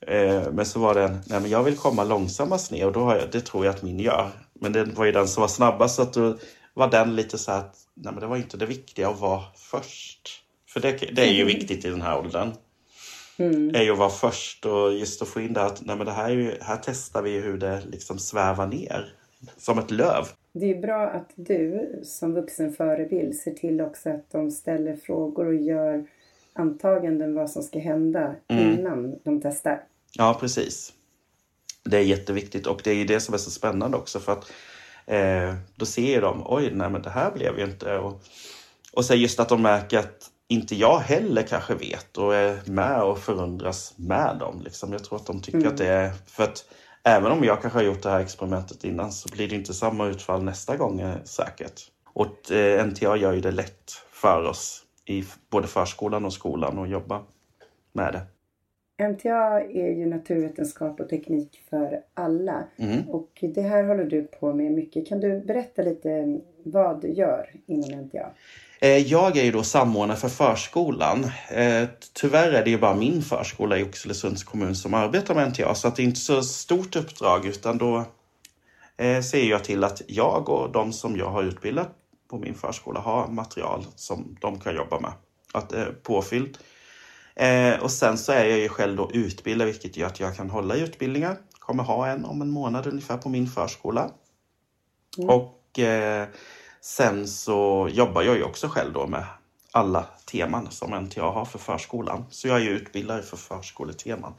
eh, 0.00 0.42
men 0.52 0.66
så 0.66 0.80
var 0.80 0.94
det 0.94 1.04
en, 1.04 1.18
nej 1.26 1.40
men 1.40 1.50
jag 1.50 1.62
vill 1.62 1.76
komma 1.76 2.04
långsammast 2.04 2.70
ner 2.70 2.86
och 2.86 2.92
då 2.92 3.00
har 3.00 3.16
jag, 3.16 3.30
det 3.32 3.40
tror 3.40 3.64
jag 3.64 3.74
att 3.74 3.82
min 3.82 4.00
gör. 4.00 4.30
Men 4.54 4.72
det 4.72 4.84
var 4.84 5.04
ju 5.04 5.12
den 5.12 5.28
som 5.28 5.40
var 5.40 5.48
snabbast 5.48 5.96
så 5.96 6.02
att 6.02 6.12
då 6.12 6.36
var 6.76 6.90
den 6.90 7.16
lite 7.16 7.38
så 7.38 7.52
att 7.52 7.76
nej 7.94 8.12
men 8.12 8.20
det 8.20 8.26
var 8.26 8.36
inte 8.36 8.56
det 8.56 8.66
viktiga 8.66 9.08
att 9.08 9.20
vara 9.20 9.42
först. 9.56 10.42
För 10.68 10.80
det, 10.80 10.90
det 10.90 11.22
är 11.22 11.32
ju 11.32 11.42
mm. 11.42 11.46
viktigt 11.46 11.84
i 11.84 11.90
den 11.90 12.02
här 12.02 12.18
åldern. 12.18 12.52
Mm. 13.38 13.74
är 13.74 13.82
ju 13.82 13.92
att 13.92 13.98
vara 13.98 14.10
först 14.10 14.66
och 14.66 14.94
just 14.94 15.22
att 15.22 15.28
få 15.28 15.40
in 15.40 15.52
det 15.52 15.62
att 15.62 15.86
nej 15.86 15.96
men 15.96 16.06
det 16.06 16.12
här, 16.12 16.30
är 16.30 16.34
ju, 16.34 16.52
här 16.60 16.80
testar 16.84 17.22
vi 17.22 17.40
hur 17.40 17.58
det 17.58 17.82
liksom 17.86 18.18
svävar 18.18 18.66
ner. 18.66 19.14
Som 19.56 19.78
ett 19.78 19.90
löv. 19.90 20.24
Det 20.52 20.70
är 20.70 20.80
bra 20.80 21.06
att 21.06 21.30
du 21.34 21.90
som 22.04 22.34
vuxen 22.34 22.72
förebild 22.72 23.34
ser 23.34 23.52
till 23.52 23.80
också 23.80 24.10
att 24.10 24.30
de 24.30 24.50
ställer 24.50 24.96
frågor 24.96 25.46
och 25.46 25.54
gör 25.54 26.06
antaganden 26.52 27.34
vad 27.34 27.50
som 27.50 27.62
ska 27.62 27.78
hända 27.78 28.34
mm. 28.48 28.78
innan 28.78 29.14
de 29.24 29.40
testar. 29.40 29.82
Ja, 30.12 30.36
precis. 30.40 30.92
Det 31.84 31.96
är 31.96 32.02
jätteviktigt 32.02 32.66
och 32.66 32.80
det 32.84 32.90
är 32.90 33.04
det 33.04 33.20
som 33.20 33.34
är 33.34 33.38
så 33.38 33.50
spännande 33.50 33.96
också 33.96 34.20
för 34.20 34.32
att 34.32 34.52
Eh, 35.06 35.54
då 35.76 35.86
ser 35.86 36.20
de, 36.20 36.42
oj, 36.46 36.70
nej 36.74 36.90
men 36.90 37.02
det 37.02 37.10
här 37.10 37.30
blev 37.30 37.58
ju 37.58 37.64
inte... 37.64 37.98
Och, 37.98 38.22
och 38.92 39.04
så 39.04 39.14
just 39.14 39.40
att 39.40 39.48
de 39.48 39.62
märker 39.62 39.98
att 39.98 40.30
inte 40.48 40.74
jag 40.76 40.98
heller 40.98 41.42
kanske 41.42 41.74
vet 41.74 42.18
och 42.18 42.34
är 42.34 42.60
med 42.64 43.02
och 43.02 43.18
förundras 43.18 43.94
med 43.96 44.36
dem. 44.40 44.62
Liksom. 44.64 44.92
Jag 44.92 45.04
tror 45.04 45.18
att 45.18 45.26
de 45.26 45.40
tycker 45.40 45.58
mm. 45.58 45.72
att 45.72 45.78
det 45.78 45.86
är... 45.86 46.12
För 46.26 46.44
att 46.44 46.64
även 47.04 47.32
om 47.32 47.44
jag 47.44 47.62
kanske 47.62 47.78
har 47.78 47.84
gjort 47.84 48.02
det 48.02 48.10
här 48.10 48.20
experimentet 48.20 48.84
innan 48.84 49.12
så 49.12 49.28
blir 49.32 49.48
det 49.48 49.54
inte 49.54 49.74
samma 49.74 50.06
utfall 50.06 50.42
nästa 50.42 50.76
gång 50.76 51.00
eh, 51.00 51.16
säkert. 51.24 51.80
Och 52.12 52.52
eh, 52.52 52.86
NTA 52.86 53.16
gör 53.16 53.32
ju 53.32 53.40
det 53.40 53.50
lätt 53.50 53.92
för 54.10 54.44
oss 54.44 54.82
i 55.04 55.24
både 55.50 55.66
förskolan 55.66 56.24
och 56.24 56.32
skolan 56.32 56.78
att 56.78 56.88
jobba 56.88 57.22
med 57.92 58.12
det. 58.12 58.26
MTA 58.98 59.60
är 59.60 59.90
ju 59.98 60.06
naturvetenskap 60.06 61.00
och 61.00 61.08
teknik 61.08 61.62
för 61.70 62.00
alla. 62.14 62.64
Mm. 62.76 63.08
Och 63.08 63.44
det 63.54 63.62
här 63.62 63.84
håller 63.84 64.04
du 64.04 64.22
på 64.22 64.54
med 64.54 64.72
mycket. 64.72 65.08
Kan 65.08 65.20
du 65.20 65.40
berätta 65.40 65.82
lite 65.82 66.40
vad 66.62 67.00
du 67.00 67.08
gör 67.08 67.50
inom 67.66 68.04
MTA? 68.04 68.30
Eh, 68.80 68.96
jag 68.96 69.36
är 69.36 69.44
ju 69.44 69.52
då 69.52 69.62
samordnare 69.62 70.18
för 70.18 70.28
förskolan. 70.28 71.24
Eh, 71.50 71.88
tyvärr 72.12 72.52
är 72.52 72.64
det 72.64 72.70
ju 72.70 72.78
bara 72.78 72.94
min 72.94 73.22
förskola 73.22 73.78
i 73.78 73.84
Oxelösunds 73.84 74.44
kommun 74.44 74.74
som 74.74 74.94
arbetar 74.94 75.34
med 75.34 75.48
NTA 75.48 75.74
så 75.74 75.88
att 75.88 75.96
det 75.96 76.02
är 76.02 76.04
inte 76.04 76.20
så 76.20 76.42
stort 76.42 76.96
uppdrag 76.96 77.46
utan 77.46 77.78
då 77.78 78.04
eh, 78.96 79.20
ser 79.20 79.44
jag 79.44 79.64
till 79.64 79.84
att 79.84 80.02
jag 80.06 80.48
och 80.48 80.72
de 80.72 80.92
som 80.92 81.16
jag 81.16 81.30
har 81.30 81.42
utbildat 81.42 81.88
på 82.30 82.38
min 82.38 82.54
förskola 82.54 83.00
har 83.00 83.28
material 83.28 83.86
som 83.94 84.36
de 84.40 84.60
kan 84.60 84.76
jobba 84.76 85.00
med. 85.00 85.12
Att 85.52 86.02
påfyllt. 86.02 86.58
Eh, 87.36 87.82
och 87.82 87.90
sen 87.90 88.18
så 88.18 88.32
är 88.32 88.44
jag 88.44 88.58
ju 88.58 88.68
själv 88.68 88.96
då 88.96 89.10
utbildad 89.14 89.66
vilket 89.66 89.96
gör 89.96 90.06
att 90.06 90.20
jag 90.20 90.36
kan 90.36 90.50
hålla 90.50 90.76
i 90.76 90.82
utbildningar, 90.82 91.36
kommer 91.58 91.82
ha 91.82 92.08
en 92.08 92.24
om 92.24 92.42
en 92.42 92.50
månad 92.50 92.86
ungefär 92.86 93.16
på 93.16 93.28
min 93.28 93.46
förskola. 93.46 94.10
Mm. 95.18 95.30
Och 95.30 95.78
eh, 95.78 96.28
sen 96.80 97.28
så 97.28 97.88
jobbar 97.92 98.22
jag 98.22 98.36
ju 98.36 98.42
också 98.42 98.68
själv 98.68 98.92
då 98.92 99.06
med 99.06 99.24
alla 99.72 100.06
teman 100.32 100.70
som 100.70 101.04
NTA 101.04 101.22
har 101.22 101.44
för 101.44 101.58
förskolan. 101.58 102.24
Så 102.30 102.48
jag 102.48 102.56
är 102.56 102.64
ju 102.64 102.70
utbildare 102.70 103.22
för 103.22 103.36
förskoleteman 103.36 104.32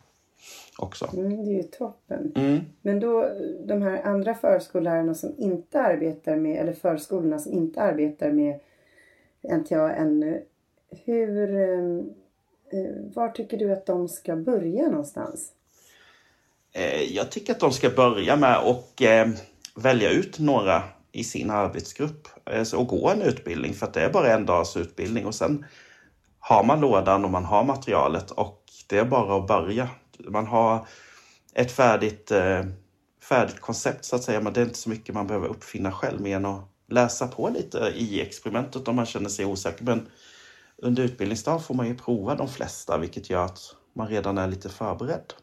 också. 0.77 1.09
Mm, 1.13 1.45
det 1.45 1.51
är 1.51 1.55
ju 1.55 1.63
toppen. 1.63 2.31
Mm. 2.35 2.59
Men 2.81 2.99
då 2.99 3.29
de 3.65 3.81
här 3.81 4.01
andra 4.03 4.35
förskollärarna 4.35 5.13
som 5.13 5.35
inte 5.37 5.81
arbetar 5.81 6.35
med, 6.35 6.61
eller 6.61 6.73
förskolorna 6.73 7.39
som 7.39 7.53
inte 7.53 7.81
arbetar 7.81 8.31
med 8.31 8.59
NTA 9.43 9.93
ännu. 9.93 10.43
Hur, 11.05 11.55
eh, 11.55 11.79
eh, 11.79 12.03
Eh, 12.71 13.13
var 13.15 13.29
tycker 13.29 13.57
du 13.57 13.73
att 13.73 13.85
de 13.85 14.07
ska 14.07 14.35
börja 14.35 14.89
någonstans? 14.89 15.51
Eh, 16.73 17.01
jag 17.01 17.31
tycker 17.31 17.53
att 17.53 17.59
de 17.59 17.71
ska 17.71 17.89
börja 17.89 18.35
med 18.35 18.57
att 18.57 19.01
eh, 19.01 19.27
välja 19.75 20.09
ut 20.09 20.39
några 20.39 20.83
i 21.11 21.23
sin 21.23 21.49
arbetsgrupp 21.49 22.27
och 22.75 22.87
gå 22.87 23.09
en 23.09 23.21
utbildning 23.21 23.73
för 23.73 23.85
att 23.85 23.93
det 23.93 24.01
är 24.01 24.09
bara 24.09 24.33
en 24.33 24.45
dags 24.45 24.77
utbildning 24.77 25.25
och 25.25 25.35
sen 25.35 25.65
har 26.39 26.63
man 26.63 26.81
lådan 26.81 27.25
och 27.25 27.31
man 27.31 27.45
har 27.45 27.63
materialet 27.63 28.31
och 28.31 28.63
det 28.87 28.97
är 28.97 29.05
bara 29.05 29.37
att 29.37 29.47
börja. 29.47 29.89
Man 30.19 30.47
har 30.47 30.87
ett 31.53 31.71
färdigt, 31.71 32.31
färdigt 33.23 33.59
koncept 33.59 34.05
så 34.05 34.15
att 34.15 34.23
säga 34.23 34.41
men 34.41 34.53
det 34.53 34.61
är 34.61 34.65
inte 34.65 34.77
så 34.77 34.89
mycket 34.89 35.15
man 35.15 35.27
behöver 35.27 35.47
uppfinna 35.47 35.91
själv 35.91 36.21
mer 36.21 36.35
än 36.35 36.45
att 36.45 36.69
läsa 36.89 37.27
på 37.27 37.49
lite 37.49 37.93
i 37.95 38.21
experimentet 38.21 38.87
om 38.87 38.95
man 38.95 39.05
känner 39.05 39.29
sig 39.29 39.45
osäker. 39.45 39.83
Men 39.83 40.07
under 40.81 41.03
utbildningsdagen 41.03 41.59
får 41.59 41.75
man 41.75 41.87
ju 41.87 41.95
prova 41.95 42.35
de 42.35 42.47
flesta 42.47 42.97
vilket 42.97 43.29
gör 43.29 43.45
att 43.45 43.75
man 43.93 44.07
redan 44.07 44.37
är 44.37 44.47
lite 44.47 44.69
förberedd. 44.69 45.33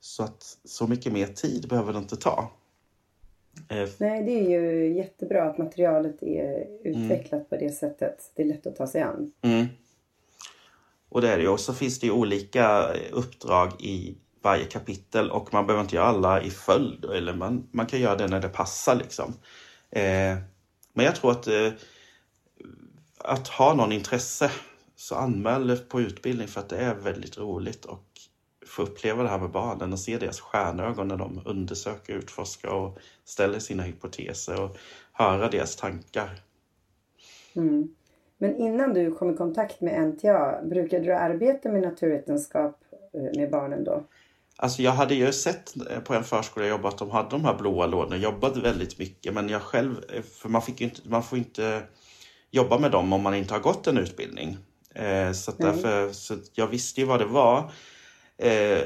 Så 0.00 0.22
att 0.22 0.58
så 0.64 0.86
mycket 0.86 1.12
mer 1.12 1.26
tid 1.26 1.68
behöver 1.68 1.92
det 1.92 1.98
inte 1.98 2.16
ta. 2.16 2.50
Eh, 3.68 3.88
Nej, 3.98 4.24
det 4.24 4.32
är 4.32 4.50
ju 4.50 4.94
jättebra 4.96 5.50
att 5.50 5.58
materialet 5.58 6.22
är 6.22 6.66
utvecklat 6.84 7.32
mm. 7.32 7.44
på 7.48 7.56
det 7.56 7.70
sättet. 7.70 8.32
Det 8.34 8.42
är 8.42 8.46
lätt 8.46 8.66
att 8.66 8.76
ta 8.76 8.86
sig 8.86 9.02
an. 9.02 9.32
Mm. 9.42 9.66
Och 11.08 11.20
det 11.20 11.28
är 11.28 11.36
det 11.36 11.42
ju. 11.42 11.48
Och 11.48 11.60
så 11.60 11.74
finns 11.74 12.00
det 12.00 12.06
ju 12.06 12.12
olika 12.12 12.92
uppdrag 13.12 13.72
i 13.78 14.16
varje 14.42 14.64
kapitel 14.64 15.30
och 15.30 15.52
man 15.52 15.66
behöver 15.66 15.82
inte 15.82 15.96
göra 15.96 16.06
alla 16.06 16.42
i 16.42 16.50
följd. 16.50 17.04
Eller 17.04 17.34
man, 17.34 17.68
man 17.70 17.86
kan 17.86 18.00
göra 18.00 18.16
det 18.16 18.26
när 18.26 18.40
det 18.40 18.48
passar 18.48 18.94
liksom. 18.94 19.34
Eh, 19.90 20.36
men 20.92 21.04
jag 21.04 21.16
tror 21.16 21.30
att 21.30 21.46
eh, 21.46 21.68
att 23.24 23.48
ha 23.48 23.74
någon 23.74 23.92
intresse 23.92 24.50
så 24.96 25.14
anmäl 25.14 25.76
på 25.76 26.00
utbildning 26.00 26.48
för 26.48 26.60
att 26.60 26.68
det 26.68 26.76
är 26.76 26.94
väldigt 26.94 27.38
roligt 27.38 27.84
och 27.84 28.04
få 28.66 28.82
uppleva 28.82 29.22
det 29.22 29.28
här 29.28 29.38
med 29.38 29.50
barnen 29.50 29.92
och 29.92 29.98
se 29.98 30.18
deras 30.18 30.40
stjärnögon 30.40 31.08
när 31.08 31.16
de 31.16 31.42
undersöker, 31.44 32.14
utforskar 32.14 32.68
och 32.68 32.98
ställer 33.24 33.58
sina 33.58 33.82
hypoteser 33.82 34.60
och 34.60 34.76
höra 35.12 35.48
deras 35.48 35.76
tankar. 35.76 36.30
Mm. 37.54 37.94
Men 38.38 38.56
innan 38.56 38.94
du 38.94 39.14
kom 39.14 39.30
i 39.30 39.36
kontakt 39.36 39.80
med 39.80 40.08
NTA, 40.08 40.62
brukade 40.62 41.04
du 41.04 41.14
arbeta 41.14 41.68
med 41.68 41.82
naturvetenskap 41.82 42.84
eh, 43.12 43.38
med 43.38 43.50
barnen 43.50 43.84
då? 43.84 44.04
Alltså 44.56 44.82
jag 44.82 44.92
hade 44.92 45.14
ju 45.14 45.32
sett 45.32 45.74
på 46.04 46.14
en 46.14 46.24
förskola 46.24 46.66
jag 46.66 46.70
jobbade 46.70 46.88
att 46.88 46.98
de 46.98 47.10
hade 47.10 47.30
de 47.30 47.44
här 47.44 47.58
blåa 47.58 47.86
lådorna, 47.86 48.16
jobbade 48.16 48.60
väldigt 48.60 48.98
mycket 48.98 49.34
men 49.34 49.48
jag 49.48 49.62
själv, 49.62 50.22
för 50.22 50.48
man, 50.48 50.62
fick 50.62 50.80
inte, 50.80 51.00
man 51.04 51.22
får 51.22 51.38
inte 51.38 51.82
jobba 52.50 52.78
med 52.78 52.90
dem 52.90 53.12
om 53.12 53.22
man 53.22 53.34
inte 53.34 53.54
har 53.54 53.60
gått 53.60 53.86
en 53.86 53.98
utbildning. 53.98 54.58
Eh, 54.94 55.32
så 55.32 55.52
därför, 55.58 56.12
så 56.12 56.36
jag 56.52 56.66
visste 56.66 57.00
ju 57.00 57.06
vad 57.06 57.20
det 57.20 57.26
var. 57.26 57.72
Eh, 58.38 58.82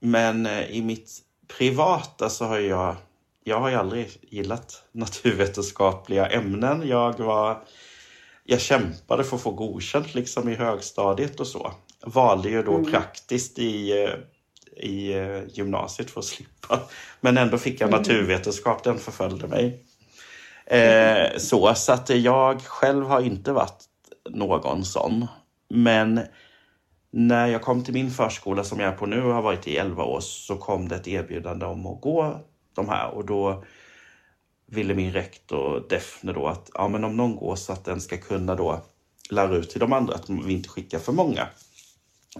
men 0.00 0.46
eh, 0.46 0.70
i 0.70 0.82
mitt 0.82 1.18
privata 1.58 2.30
så 2.30 2.44
har 2.44 2.58
jag, 2.58 2.96
jag 3.44 3.60
har 3.60 3.68
ju 3.68 3.74
aldrig 3.74 4.18
gillat 4.22 4.82
naturvetenskapliga 4.92 6.26
ämnen. 6.26 6.88
Jag 6.88 7.18
var, 7.18 7.62
jag 8.44 8.60
kämpade 8.60 9.24
för 9.24 9.36
att 9.36 9.42
få 9.42 9.50
godkänt 9.50 10.14
liksom 10.14 10.48
i 10.48 10.54
högstadiet 10.54 11.40
och 11.40 11.46
så. 11.46 11.72
Valde 12.06 12.50
ju 12.50 12.62
då 12.62 12.74
mm. 12.74 12.90
praktiskt 12.90 13.58
i, 13.58 13.92
i 14.76 15.12
gymnasiet 15.48 16.10
för 16.10 16.20
att 16.20 16.26
slippa. 16.34 16.80
Men 17.20 17.38
ändå 17.38 17.58
fick 17.58 17.80
jag 17.80 17.88
mm. 17.88 18.00
naturvetenskap, 18.00 18.84
den 18.84 18.98
förföljde 18.98 19.46
mig. 19.46 19.83
Eh, 20.66 21.38
så, 21.38 21.74
så 21.74 21.92
att 21.92 22.10
jag 22.10 22.62
själv 22.62 23.06
har 23.06 23.20
inte 23.20 23.52
varit 23.52 23.84
någon 24.30 24.84
sån. 24.84 25.26
Men 25.68 26.20
när 27.10 27.46
jag 27.46 27.62
kom 27.62 27.84
till 27.84 27.94
min 27.94 28.10
förskola 28.10 28.64
som 28.64 28.80
jag 28.80 28.92
är 28.92 28.96
på 28.96 29.06
nu 29.06 29.22
och 29.22 29.34
har 29.34 29.42
varit 29.42 29.68
i 29.68 29.76
11 29.76 30.04
år 30.04 30.20
så 30.20 30.56
kom 30.56 30.88
det 30.88 30.96
ett 30.96 31.08
erbjudande 31.08 31.66
om 31.66 31.86
att 31.86 32.00
gå 32.00 32.40
de 32.74 32.88
här 32.88 33.10
och 33.10 33.26
då 33.26 33.64
ville 34.66 34.94
min 34.94 35.12
rektor 35.12 35.86
Defne 35.88 36.32
då 36.32 36.46
att 36.46 36.70
ja, 36.74 36.88
men 36.88 37.04
om 37.04 37.16
någon 37.16 37.36
går 37.36 37.56
så 37.56 37.72
att 37.72 37.84
den 37.84 38.00
ska 38.00 38.16
kunna 38.16 38.54
då 38.54 38.82
lära 39.30 39.56
ut 39.56 39.70
till 39.70 39.80
de 39.80 39.92
andra 39.92 40.14
att 40.14 40.30
vi 40.30 40.52
inte 40.52 40.68
skickar 40.68 40.98
för 40.98 41.12
många. 41.12 41.48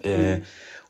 Eh, 0.02 0.20
mm. 0.20 0.32
Eh, 0.32 0.38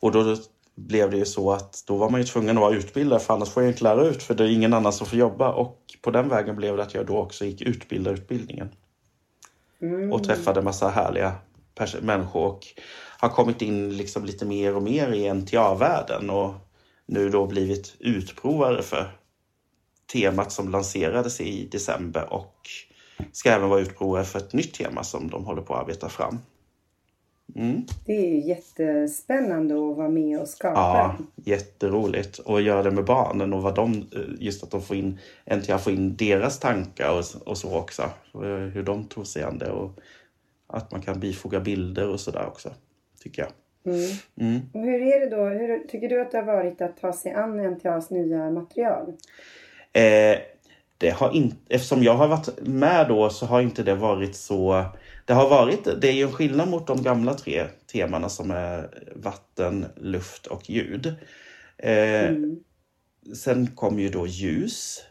och 0.01 0.13
då 0.13 0.37
blev 0.75 1.11
det 1.11 1.17
ju 1.17 1.25
så 1.25 1.53
att 1.53 1.85
då 1.87 1.97
var 1.97 2.11
man 2.11 2.21
ju 2.21 2.27
tvungen 2.27 2.57
att 2.57 2.61
vara 2.61 2.75
utbildad 2.75 3.23
för 3.23 3.35
annars 3.35 3.49
får 3.49 3.63
jag 3.63 3.73
inte 3.73 3.85
lära 3.85 4.05
ut 4.05 4.23
för 4.23 4.35
det 4.35 4.45
är 4.45 4.49
ingen 4.49 4.75
annan 4.75 4.93
som 4.93 5.07
får 5.07 5.19
jobba 5.19 5.53
och 5.53 5.81
på 6.03 6.11
den 6.11 6.29
vägen 6.29 6.57
blev 6.57 6.77
det 6.77 6.83
att 6.83 6.95
jag 6.95 7.07
då 7.07 7.19
också 7.19 7.45
gick 7.45 7.63
utbildarutbildningen. 7.63 8.69
Mm. 9.83 10.13
Och 10.13 10.25
träffade 10.25 10.63
massa 10.63 10.89
härliga 10.89 11.33
människor 12.03 12.47
och 12.47 12.67
har 13.19 13.29
kommit 13.29 13.63
in 13.63 13.97
liksom 13.97 14.25
lite 14.25 14.45
mer 14.45 14.77
och 14.77 14.83
mer 14.83 15.13
i 15.13 15.35
NTA-världen 15.35 16.31
och 16.31 16.55
nu 17.07 17.29
då 17.29 17.47
blivit 17.47 17.97
utprovare 17.99 18.83
för 18.83 19.17
temat 20.13 20.53
som 20.53 20.69
lanserades 20.69 21.41
i 21.41 21.69
december 21.73 22.33
och 22.33 22.69
ska 23.33 23.51
även 23.51 23.69
vara 23.69 23.81
utprovare 23.81 24.25
för 24.25 24.39
ett 24.39 24.53
nytt 24.53 24.75
tema 24.75 25.05
som 25.05 25.31
de 25.31 25.45
håller 25.45 25.63
på 25.63 25.75
att 25.75 25.81
arbeta 25.81 26.09
fram. 26.09 26.39
Mm. 27.57 27.83
Det 28.07 28.13
är 28.13 28.29
ju 28.29 28.49
jättespännande 28.49 29.75
att 29.75 29.97
vara 29.97 30.09
med 30.09 30.41
och 30.41 30.49
skapa. 30.49 30.81
Ja, 30.81 31.17
jätteroligt. 31.37 32.39
Och 32.39 32.61
göra 32.61 32.83
det 32.83 32.91
med 32.91 33.05
barnen 33.05 33.53
och 33.53 33.63
vad 33.63 33.75
de, 33.75 34.07
just 34.39 34.63
att 34.63 34.71
de 34.71 34.83
får 34.83 34.97
in, 34.97 35.19
NTA 35.57 35.79
får 35.79 35.93
in 35.93 36.17
deras 36.17 36.61
tankar 36.61 37.19
och, 37.19 37.49
och 37.49 37.59
så 37.59 37.79
också. 37.79 38.03
Hur 38.73 38.83
de 38.83 39.05
tog 39.05 39.27
sig 39.27 39.43
an 39.43 39.59
det 39.59 39.71
och 39.71 40.01
att 40.67 40.93
man 40.93 41.03
kan 41.03 41.21
bifoga 41.21 41.61
bilder 41.61 42.09
och 42.09 42.21
sådär 42.21 42.47
också, 42.47 42.71
tycker 43.23 43.43
jag. 43.43 43.51
Mm. 43.95 44.11
Mm. 44.41 44.61
Och 44.73 44.81
hur 44.81 45.03
är 45.03 45.21
det 45.21 45.37
då? 45.37 45.45
Hur 45.45 45.87
tycker 45.89 46.09
du 46.09 46.21
att 46.21 46.31
det 46.31 46.39
har 46.39 46.45
varit 46.45 46.81
att 46.81 46.97
ta 47.01 47.13
sig 47.13 47.33
an 47.33 47.71
NTAs 47.71 48.11
nya 48.11 48.51
material? 48.51 49.13
Eh, 49.93 50.39
det 50.99 51.11
har 51.11 51.37
inte, 51.37 51.57
eftersom 51.69 52.03
jag 52.03 52.15
har 52.15 52.29
varit 52.29 52.49
med 52.63 53.09
då 53.09 53.31
så 53.31 53.47
har 53.47 53.61
inte 53.61 53.83
det 53.83 53.95
varit 53.95 54.37
så 54.37 54.85
det 55.25 55.33
har 55.33 55.49
varit, 55.49 55.85
det 56.01 56.09
är 56.09 56.13
ju 56.13 56.23
en 56.23 56.33
skillnad 56.33 56.69
mot 56.69 56.87
de 56.87 57.03
gamla 57.03 57.35
tre 57.35 57.67
temana 57.93 58.29
som 58.29 58.51
är 58.51 58.89
vatten, 59.15 59.87
luft 59.97 60.47
och 60.47 60.71
ljud. 60.71 61.07
Eh, 61.79 62.29
mm. 62.29 62.57
Sen 63.35 63.67
kom 63.67 63.99
ju 63.99 64.09
då 64.09 64.27
ljus 64.27 65.03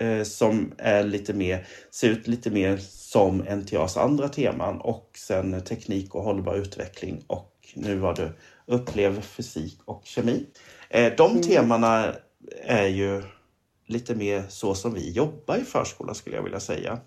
eh, 0.00 0.22
som 0.22 0.72
är 0.78 1.04
lite 1.04 1.34
mer, 1.34 1.66
ser 1.90 2.08
ut 2.08 2.28
lite 2.28 2.50
mer 2.50 2.76
som 2.76 3.38
NTAs 3.38 3.96
andra 3.96 4.28
teman 4.28 4.80
och 4.80 5.10
sen 5.16 5.64
teknik 5.64 6.14
och 6.14 6.22
hållbar 6.22 6.56
utveckling 6.56 7.24
och 7.26 7.52
nu 7.74 7.96
var 7.96 8.14
det 8.14 8.32
upplev 8.66 9.20
fysik 9.20 9.78
och 9.84 10.02
kemi. 10.04 10.46
Eh, 10.88 11.12
de 11.16 11.30
mm. 11.30 11.42
temana 11.42 12.14
är 12.62 12.86
ju 12.86 13.22
lite 13.86 14.14
mer 14.14 14.44
så 14.48 14.74
som 14.74 14.94
vi 14.94 15.10
jobbar 15.10 15.56
i 15.56 15.64
förskolan 15.64 16.14
skulle 16.14 16.36
jag 16.36 16.42
vilja 16.42 16.60
säga. 16.60 16.98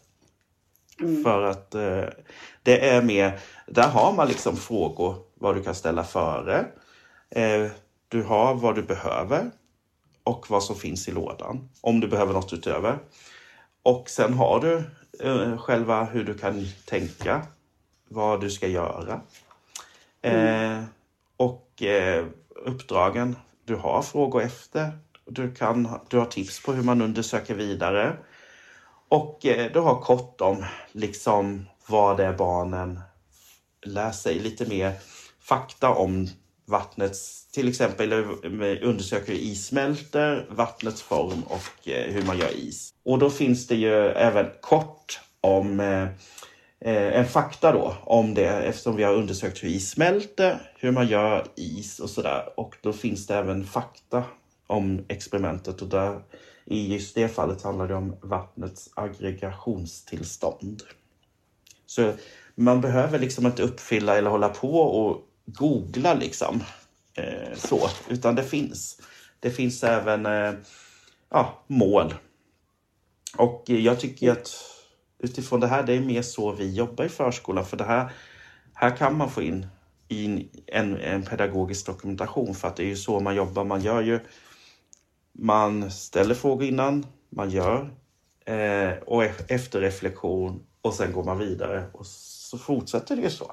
Mm. 1.01 1.23
För 1.23 1.41
att 1.41 1.75
eh, 1.75 2.05
det 2.63 2.89
är 2.89 3.01
mer, 3.01 3.39
där 3.67 3.89
har 3.89 4.13
man 4.13 4.27
liksom 4.27 4.57
frågor 4.57 5.15
vad 5.33 5.55
du 5.55 5.63
kan 5.63 5.75
ställa 5.75 6.03
före. 6.03 6.65
Eh, 7.29 7.71
du 8.07 8.23
har 8.23 8.55
vad 8.55 8.75
du 8.75 8.81
behöver 8.81 9.51
och 10.23 10.49
vad 10.49 10.63
som 10.63 10.75
finns 10.75 11.07
i 11.07 11.11
lådan. 11.11 11.69
Om 11.81 11.99
du 11.99 12.07
behöver 12.07 12.33
något 12.33 12.53
utöver. 12.53 12.97
Och 13.83 14.09
sen 14.09 14.33
har 14.33 14.59
du 14.59 14.83
eh, 15.27 15.57
själva 15.57 16.03
hur 16.03 16.23
du 16.23 16.37
kan 16.37 16.65
tänka, 16.85 17.41
vad 18.09 18.41
du 18.41 18.49
ska 18.49 18.67
göra. 18.67 19.21
Mm. 20.21 20.85
och 21.37 21.83
eh, 21.83 22.25
uppdragen 22.49 23.35
du 23.65 23.75
har 23.75 24.01
frågor 24.01 24.41
efter. 24.41 24.91
Du, 25.25 25.55
kan, 25.55 25.99
du 26.07 26.17
har 26.17 26.25
tips 26.25 26.63
på 26.63 26.73
hur 26.73 26.83
man 26.83 27.01
undersöker 27.01 27.55
vidare. 27.55 28.17
Och 29.15 29.45
eh, 29.45 29.71
då 29.71 29.79
du 29.79 29.79
har 29.79 30.01
kort 30.01 30.41
om 30.41 30.65
liksom 30.91 31.65
vad 31.87 32.17
det 32.17 32.25
är 32.25 32.33
barnen 32.33 32.99
lär 33.85 34.11
sig. 34.11 34.39
Lite 34.39 34.65
mer 34.65 34.91
fakta 35.41 35.89
om 35.89 36.27
vattnets, 36.65 37.51
till 37.51 37.67
exempel 37.67 38.11
eh, 38.11 38.19
undersöker 38.81 39.33
hur 39.33 39.39
is 39.39 39.67
smälter, 39.67 40.45
vattnets 40.49 41.01
form 41.01 41.43
och 41.43 41.89
eh, 41.89 42.13
hur 42.13 42.21
man 42.21 42.37
gör 42.37 42.55
is. 42.55 42.93
Och 43.05 43.19
då 43.19 43.29
finns 43.29 43.67
det 43.67 43.75
ju 43.75 43.93
även 44.07 44.45
kort 44.61 45.19
om 45.41 45.79
eh, 45.79 46.07
en 47.19 47.27
fakta 47.27 47.71
då 47.71 47.95
om 48.03 48.33
det 48.33 48.47
eftersom 48.47 48.95
vi 48.95 49.03
har 49.03 49.13
undersökt 49.13 49.63
hur 49.63 49.69
is 49.69 49.89
smälter, 49.89 50.71
hur 50.79 50.91
man 50.91 51.07
gör 51.07 51.45
is 51.55 51.99
och 51.99 52.09
sådär. 52.09 52.49
Och 52.55 52.75
då 52.81 52.93
finns 52.93 53.27
det 53.27 53.35
även 53.35 53.65
fakta 53.65 54.23
om 54.67 55.05
experimentet 55.07 55.81
och 55.81 55.87
där, 55.87 56.21
i 56.65 56.93
just 56.93 57.15
det 57.15 57.27
fallet 57.27 57.61
handlar 57.61 57.87
det 57.87 57.95
om 57.95 58.15
vattnets 58.21 58.89
aggregationstillstånd. 58.93 60.83
Så 61.85 62.13
man 62.55 62.81
behöver 62.81 63.19
liksom 63.19 63.45
inte 63.45 63.63
uppfylla 63.63 64.17
eller 64.17 64.29
hålla 64.29 64.49
på 64.49 64.79
och 64.79 65.21
googla 65.45 66.13
liksom 66.13 66.63
eh, 67.13 67.57
så, 67.57 67.89
utan 68.09 68.35
det 68.35 68.43
finns. 68.43 69.01
Det 69.39 69.51
finns 69.51 69.83
även 69.83 70.25
eh, 70.25 70.53
ja, 71.29 71.63
mål. 71.67 72.13
Och 73.37 73.63
jag 73.65 73.99
tycker 73.99 74.31
att 74.31 74.49
utifrån 75.19 75.59
det 75.59 75.67
här, 75.67 75.83
det 75.83 75.93
är 75.93 75.99
mer 75.99 76.21
så 76.21 76.51
vi 76.51 76.73
jobbar 76.73 77.05
i 77.05 77.09
förskolan. 77.09 77.65
För 77.65 77.77
det 77.77 77.83
här, 77.83 78.11
här 78.73 78.97
kan 78.97 79.17
man 79.17 79.29
få 79.29 79.41
in 79.41 79.67
in 80.07 80.49
en, 80.67 80.97
en 80.97 81.23
pedagogisk 81.23 81.85
dokumentation 81.85 82.55
för 82.55 82.67
att 82.67 82.75
det 82.75 82.83
är 82.83 82.87
ju 82.87 82.95
så 82.95 83.19
man 83.19 83.35
jobbar. 83.35 83.63
Man 83.63 83.81
gör 83.81 84.01
ju, 84.01 84.19
man 85.37 85.91
ställer 85.91 86.35
frågor 86.35 86.67
innan, 86.67 87.05
man 87.29 87.49
gör 87.49 87.95
eh, 88.45 88.97
och 89.05 89.23
efter 89.23 89.81
reflektion 89.81 90.63
och 90.81 90.93
sen 90.93 91.13
går 91.13 91.23
man 91.23 91.37
vidare 91.37 91.83
och 91.93 92.05
så 92.05 92.57
fortsätter 92.57 93.15
det 93.15 93.21
ju 93.21 93.29
så. 93.29 93.51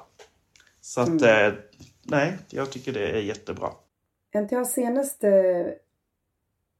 Så 0.81 1.01
att 1.01 1.07
mm. 1.07 1.47
eh, 1.47 1.53
nej, 2.03 2.37
jag 2.49 2.71
tycker 2.71 2.93
det 2.93 3.09
är 3.09 3.21
jättebra. 3.21 3.69
NTHs 4.37 4.71
senaste 4.71 5.75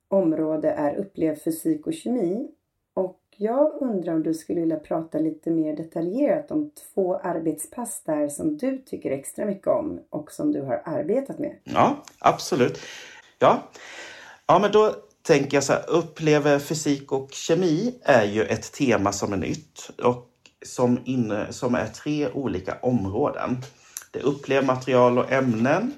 område 0.08 0.70
är 0.70 0.96
upplevd 0.96 1.44
fysik 1.44 1.88
och 1.88 1.94
kemi 1.94 2.48
och 2.94 3.20
jag 3.38 3.82
undrar 3.82 4.14
om 4.14 4.24
du 4.24 4.34
skulle 4.34 4.60
vilja 4.60 4.80
prata 4.80 5.20
lite 5.20 5.52
mer 5.52 5.76
detaljerat 5.76 6.52
om 6.52 6.72
två 6.72 7.16
arbetspass 7.18 8.04
där 8.06 8.30
som 8.30 8.58
du 8.58 8.78
tycker 8.78 9.12
extra 9.12 9.46
mycket 9.46 9.68
om 9.68 10.00
och 10.10 10.32
som 10.32 10.52
du 10.52 10.62
har 10.62 10.82
arbetat 10.86 11.40
med. 11.40 11.56
Ja, 11.64 12.04
absolut. 12.20 12.80
Ja, 13.40 13.64
ja 14.48 14.60
men 14.60 14.72
då 14.72 14.96
tänker 15.22 15.58
jag 15.58 15.64
så 15.64 15.74
här, 15.74 15.90
upplever 15.90 16.60
fysik 16.60 17.12
och 17.12 17.30
kemi 17.32 17.96
är 18.04 18.24
ju 18.24 18.44
ett 18.44 18.72
tema 18.72 19.12
som 19.12 19.34
är 19.34 19.38
nytt 19.38 19.90
och 20.04 20.30
som, 20.66 21.00
inne, 21.06 21.54
som 21.54 21.76
är 21.76 21.88
tre 21.88 22.30
olika 22.30 22.78
områden. 22.82 23.58
Det 24.12 24.20
upplev 24.20 24.66
material 24.66 25.18
och 25.18 25.32
ämnen, 25.32 25.94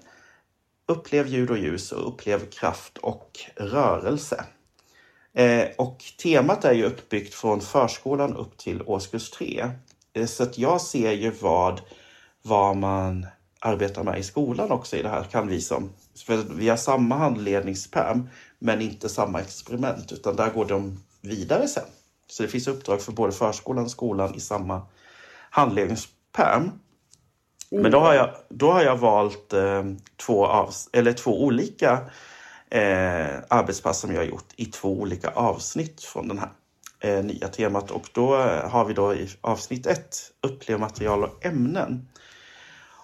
upplev 0.88 1.28
ljud 1.28 1.52
och 1.52 1.58
ljus 1.58 1.92
och 1.92 2.08
upplev 2.08 2.50
kraft 2.50 2.98
och 2.98 3.40
rörelse. 3.56 4.46
Eh, 5.34 5.68
och 5.78 6.04
temat 6.24 6.66
är 6.66 6.74
ju 6.74 6.84
uppbyggt 6.84 7.34
från 7.34 7.62
förskolan 7.62 8.36
upp 8.36 8.58
till 8.58 8.82
årskurs 8.82 9.30
tre. 9.30 9.72
Eh, 10.14 10.26
så 10.26 10.44
att 10.44 10.58
jag 10.58 10.82
ser 10.82 11.12
ju 11.12 11.32
vad, 11.32 11.82
vad 12.42 12.78
man 12.78 13.28
arbetar 13.66 14.04
med 14.04 14.20
i 14.20 14.24
skolan 14.24 14.72
också 14.72 14.98
i 14.98 15.02
det 15.02 15.10
här 15.10 15.24
kan 15.24 15.48
vi 15.48 15.62
som. 15.62 15.90
För 16.26 16.38
vi 16.56 16.70
har 16.70 16.78
samma 16.78 17.16
handledningspärm 17.18 18.30
men 18.60 18.82
inte 18.82 19.10
samma 19.10 19.42
experiment 19.42 20.12
utan 20.12 20.36
där 20.36 20.50
går 20.50 20.66
de 20.66 21.00
vidare 21.22 21.68
sen. 21.68 21.84
Så 22.28 22.44
det 22.44 22.50
finns 22.50 22.68
uppdrag 22.68 23.02
för 23.02 23.12
både 23.12 23.32
förskolan 23.32 23.84
och 23.84 23.92
skolan 23.92 24.36
i 24.36 24.40
samma 24.40 24.82
handledningspärm. 25.50 26.72
Men 27.72 27.92
då 27.92 28.00
har 28.00 28.14
jag, 28.14 28.30
då 28.50 28.72
har 28.72 28.84
jag 28.84 28.98
valt 28.98 29.54
eh, 29.54 29.84
två, 30.26 30.46
av, 30.46 30.74
eller 30.94 31.14
två 31.14 31.44
olika 31.44 31.92
eh, 32.70 33.38
arbetspass 33.50 34.00
som 34.00 34.12
jag 34.12 34.18
har 34.18 34.26
gjort 34.26 34.54
i 34.56 34.66
två 34.66 35.00
olika 35.00 35.30
avsnitt 35.30 36.04
från 36.04 36.28
den 36.28 36.40
här 36.40 36.50
eh, 37.00 37.26
nya 37.26 37.48
temat. 37.48 37.92
Och 37.92 38.10
då 38.14 38.36
har 38.64 38.86
vi 38.86 38.94
då 38.94 39.14
i 39.14 39.30
avsnitt 39.42 39.88
ett 39.88 40.18
upplev 40.42 40.80
material 40.80 41.24
och 41.24 41.46
ämnen. 41.46 42.08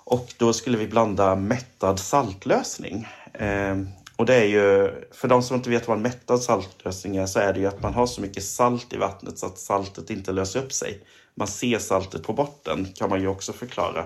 Och 0.03 0.33
då 0.37 0.53
skulle 0.53 0.77
vi 0.77 0.87
blanda 0.87 1.35
mättad 1.35 1.99
saltlösning. 1.99 3.07
Eh, 3.33 3.75
och 4.15 4.25
det 4.25 4.35
är 4.35 4.45
ju, 4.45 4.93
för 5.11 5.27
de 5.27 5.43
som 5.43 5.55
inte 5.55 5.69
vet 5.69 5.87
vad 5.87 5.97
en 5.97 6.03
mättad 6.03 6.41
saltlösning 6.41 7.17
är, 7.17 7.25
så 7.25 7.39
är 7.39 7.53
det 7.53 7.59
ju 7.59 7.65
att 7.65 7.81
man 7.81 7.93
har 7.93 8.07
så 8.07 8.21
mycket 8.21 8.43
salt 8.43 8.93
i 8.93 8.97
vattnet 8.97 9.39
så 9.39 9.45
att 9.45 9.57
saltet 9.57 10.09
inte 10.09 10.31
löser 10.31 10.59
upp 10.59 10.73
sig. 10.73 10.99
Man 11.35 11.47
ser 11.47 11.79
saltet 11.79 12.23
på 12.23 12.33
botten, 12.33 12.87
kan 12.95 13.09
man 13.09 13.21
ju 13.21 13.27
också 13.27 13.53
förklara 13.53 14.05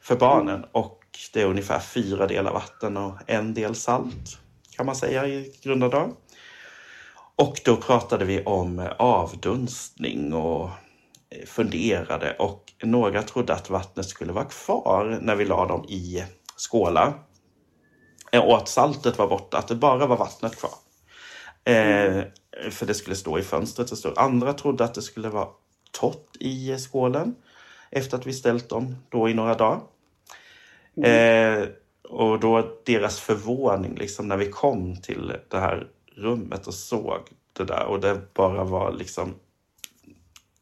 för 0.00 0.16
barnen. 0.16 0.64
Och 0.72 1.02
det 1.32 1.42
är 1.42 1.46
ungefär 1.46 1.80
fyra 1.80 2.26
delar 2.26 2.52
vatten 2.52 2.96
och 2.96 3.14
en 3.26 3.54
del 3.54 3.74
salt 3.74 4.38
kan 4.76 4.86
man 4.86 4.96
säga 4.96 5.26
i 5.26 5.52
grunda 5.62 5.88
drag. 5.88 6.12
Och 7.36 7.60
då 7.64 7.76
pratade 7.76 8.24
vi 8.24 8.44
om 8.44 8.88
avdunstning 8.98 10.32
och 10.34 10.70
funderade 11.46 12.36
och 12.38 12.72
några 12.82 13.22
trodde 13.22 13.54
att 13.54 13.70
vattnet 13.70 14.06
skulle 14.06 14.32
vara 14.32 14.44
kvar 14.44 15.18
när 15.22 15.36
vi 15.36 15.44
la 15.44 15.66
dem 15.66 15.84
i 15.88 16.24
skålar. 16.56 17.12
Och 18.32 18.56
att 18.56 18.68
saltet 18.68 19.18
var 19.18 19.28
borta, 19.28 19.58
att 19.58 19.68
det 19.68 19.74
bara 19.74 20.06
var 20.06 20.16
vattnet 20.16 20.56
kvar. 20.56 20.72
Eh, 21.64 22.22
för 22.70 22.86
det 22.86 22.94
skulle 22.94 23.16
stå 23.16 23.38
i 23.38 23.42
fönstret. 23.42 23.92
Och 23.92 23.98
så. 23.98 24.12
Andra 24.16 24.52
trodde 24.52 24.84
att 24.84 24.94
det 24.94 25.02
skulle 25.02 25.28
vara 25.28 25.48
torrt 25.90 26.36
i 26.40 26.76
skålen 26.78 27.34
efter 27.90 28.16
att 28.16 28.26
vi 28.26 28.32
ställt 28.32 28.68
dem 28.68 28.96
då 29.08 29.28
i 29.28 29.34
några 29.34 29.54
dagar. 29.54 29.80
Mm. 30.96 31.62
Eh, 31.62 31.68
och 32.08 32.40
då 32.40 32.76
deras 32.84 33.20
förvåning 33.20 33.94
liksom 33.94 34.28
när 34.28 34.36
vi 34.36 34.50
kom 34.50 34.96
till 34.96 35.32
det 35.48 35.58
här 35.58 35.86
rummet 36.16 36.66
och 36.66 36.74
såg 36.74 37.20
det 37.52 37.64
där 37.64 37.84
och 37.84 38.00
det 38.00 38.34
bara 38.34 38.64
var 38.64 38.92
liksom 38.92 39.34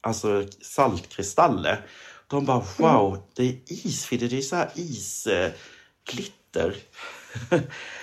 alltså 0.05 0.45
saltkristaller. 0.61 1.87
De 2.27 2.45
bara 2.45 2.65
wow, 2.79 3.15
mm. 3.15 3.27
det 3.35 3.43
är 3.43 3.57
isfidder, 3.67 4.29
det 4.29 4.39
är 4.39 4.43
så 4.43 4.57
här 4.57 4.71
isglitter. 4.75 6.77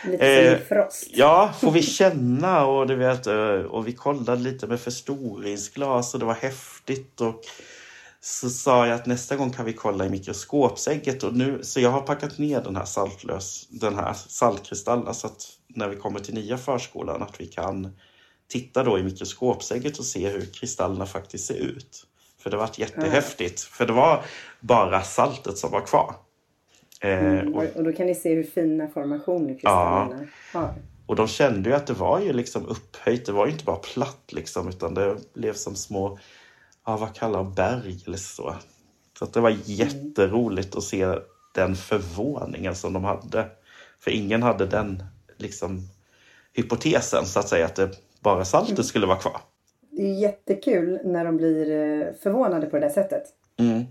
Lite 0.06 0.28
eh, 0.28 0.60
frost. 0.60 1.08
ja, 1.10 1.54
får 1.60 1.72
vi 1.72 1.82
känna 1.82 2.66
och 2.66 2.88
du 2.88 2.96
vet 2.96 3.28
eh, 3.28 3.50
och 3.50 3.88
vi 3.88 3.94
kollade 3.94 4.42
lite 4.42 4.68
med 4.68 4.80
förstoringsglas 4.80 6.14
och 6.14 6.20
det 6.20 6.26
var 6.26 6.34
häftigt 6.34 7.22
och 7.22 7.44
så 8.22 8.50
sa 8.50 8.88
jag 8.88 8.96
att 8.96 9.06
nästa 9.06 9.36
gång 9.36 9.52
kan 9.52 9.66
vi 9.66 9.74
kolla 9.74 10.06
i 10.06 10.10
mikroskopsägget. 10.10 11.24
Och 11.24 11.34
nu, 11.34 11.64
så 11.64 11.80
jag 11.80 11.90
har 11.90 12.02
packat 12.02 12.38
ner 12.38 12.62
den 12.62 12.76
här, 12.76 12.86
saltlös, 12.86 13.68
den 13.70 13.96
här 13.96 14.14
saltkristallen 14.14 15.14
så 15.14 15.28
att 15.28 15.46
när 15.68 15.88
vi 15.88 15.96
kommer 15.96 16.20
till 16.20 16.34
nya 16.34 16.58
förskolan 16.58 17.24
att 17.24 17.42
vi 17.42 17.48
kan 17.48 17.96
titta 18.52 18.84
då 18.84 19.00
i 19.00 19.04
mikroskopsägget 19.04 20.00
och 20.00 20.06
se 20.06 20.30
hur 20.30 20.46
kristallerna 20.46 21.06
faktiskt 21.06 21.46
ser 21.46 21.56
ut. 21.56 22.08
För 22.40 22.50
det 22.50 22.58
var 22.58 22.70
jättehäftigt. 22.76 23.62
För 23.62 23.88
det 23.88 23.94
var 23.94 24.24
bara 24.60 25.02
saltet 25.02 25.58
som 25.58 25.72
var 25.72 25.82
kvar. 25.82 26.16
Mm, 27.02 27.54
och, 27.54 27.64
och, 27.76 27.84
då 27.84 27.94
kan 27.94 28.06
ni 28.06 28.16
se 28.16 28.36
hur 28.36 28.44
fina 28.44 28.88
formationer 28.88 29.54
kristallerna 29.54 30.28
ja. 30.54 30.60
har. 30.60 30.74
Och 31.06 31.16
de 31.16 31.28
kände 31.28 31.70
ju 31.70 31.76
att 31.76 31.88
det 31.88 31.94
var 31.94 32.20
ju 32.20 32.34
liksom 32.34 32.66
upphöjt. 32.66 33.26
Det 33.26 33.32
var 33.32 33.46
ju 33.46 33.52
inte 33.52 33.66
bara 33.66 33.76
platt 33.76 34.24
liksom 34.32 34.70
utan 34.70 34.94
det 34.94 35.18
blev 35.34 35.54
som 35.54 35.76
små 35.76 36.20
ja, 36.86 36.98
vad 36.98 37.16
kallar 37.16 37.44
berg 37.44 38.04
eller 38.08 38.18
så. 38.18 38.56
Så 39.20 39.26
det 39.26 39.40
var 39.40 39.58
jätteroligt 39.66 40.76
att 40.76 40.84
se 40.84 41.16
den 41.56 41.76
förvåningen 41.76 42.76
som 42.76 42.94
de 42.94 43.04
hade. 43.04 43.48
För 44.00 44.12
ingen 44.12 44.44
hade 44.44 44.66
den 44.66 45.04
liksom 45.38 45.90
hypotesen 46.54 47.26
så 47.26 47.40
att 47.40 47.50
säga 47.50 47.66
att 47.66 47.76
det 47.76 47.92
bara 48.24 48.46
saltet 48.46 48.86
skulle 48.86 49.08
vara 49.08 49.18
kvar. 49.18 49.42
Det 49.90 50.04
är 50.04 50.14
jättekul 50.14 51.00
när 51.04 51.26
de 51.26 51.38
blir 51.38 51.72
eh, 51.72 52.14
förvånade 52.24 52.68
på 52.68 52.76
det 52.76 52.86
där 52.86 52.94
sättet. 52.94 53.24
Mm. 53.60 53.84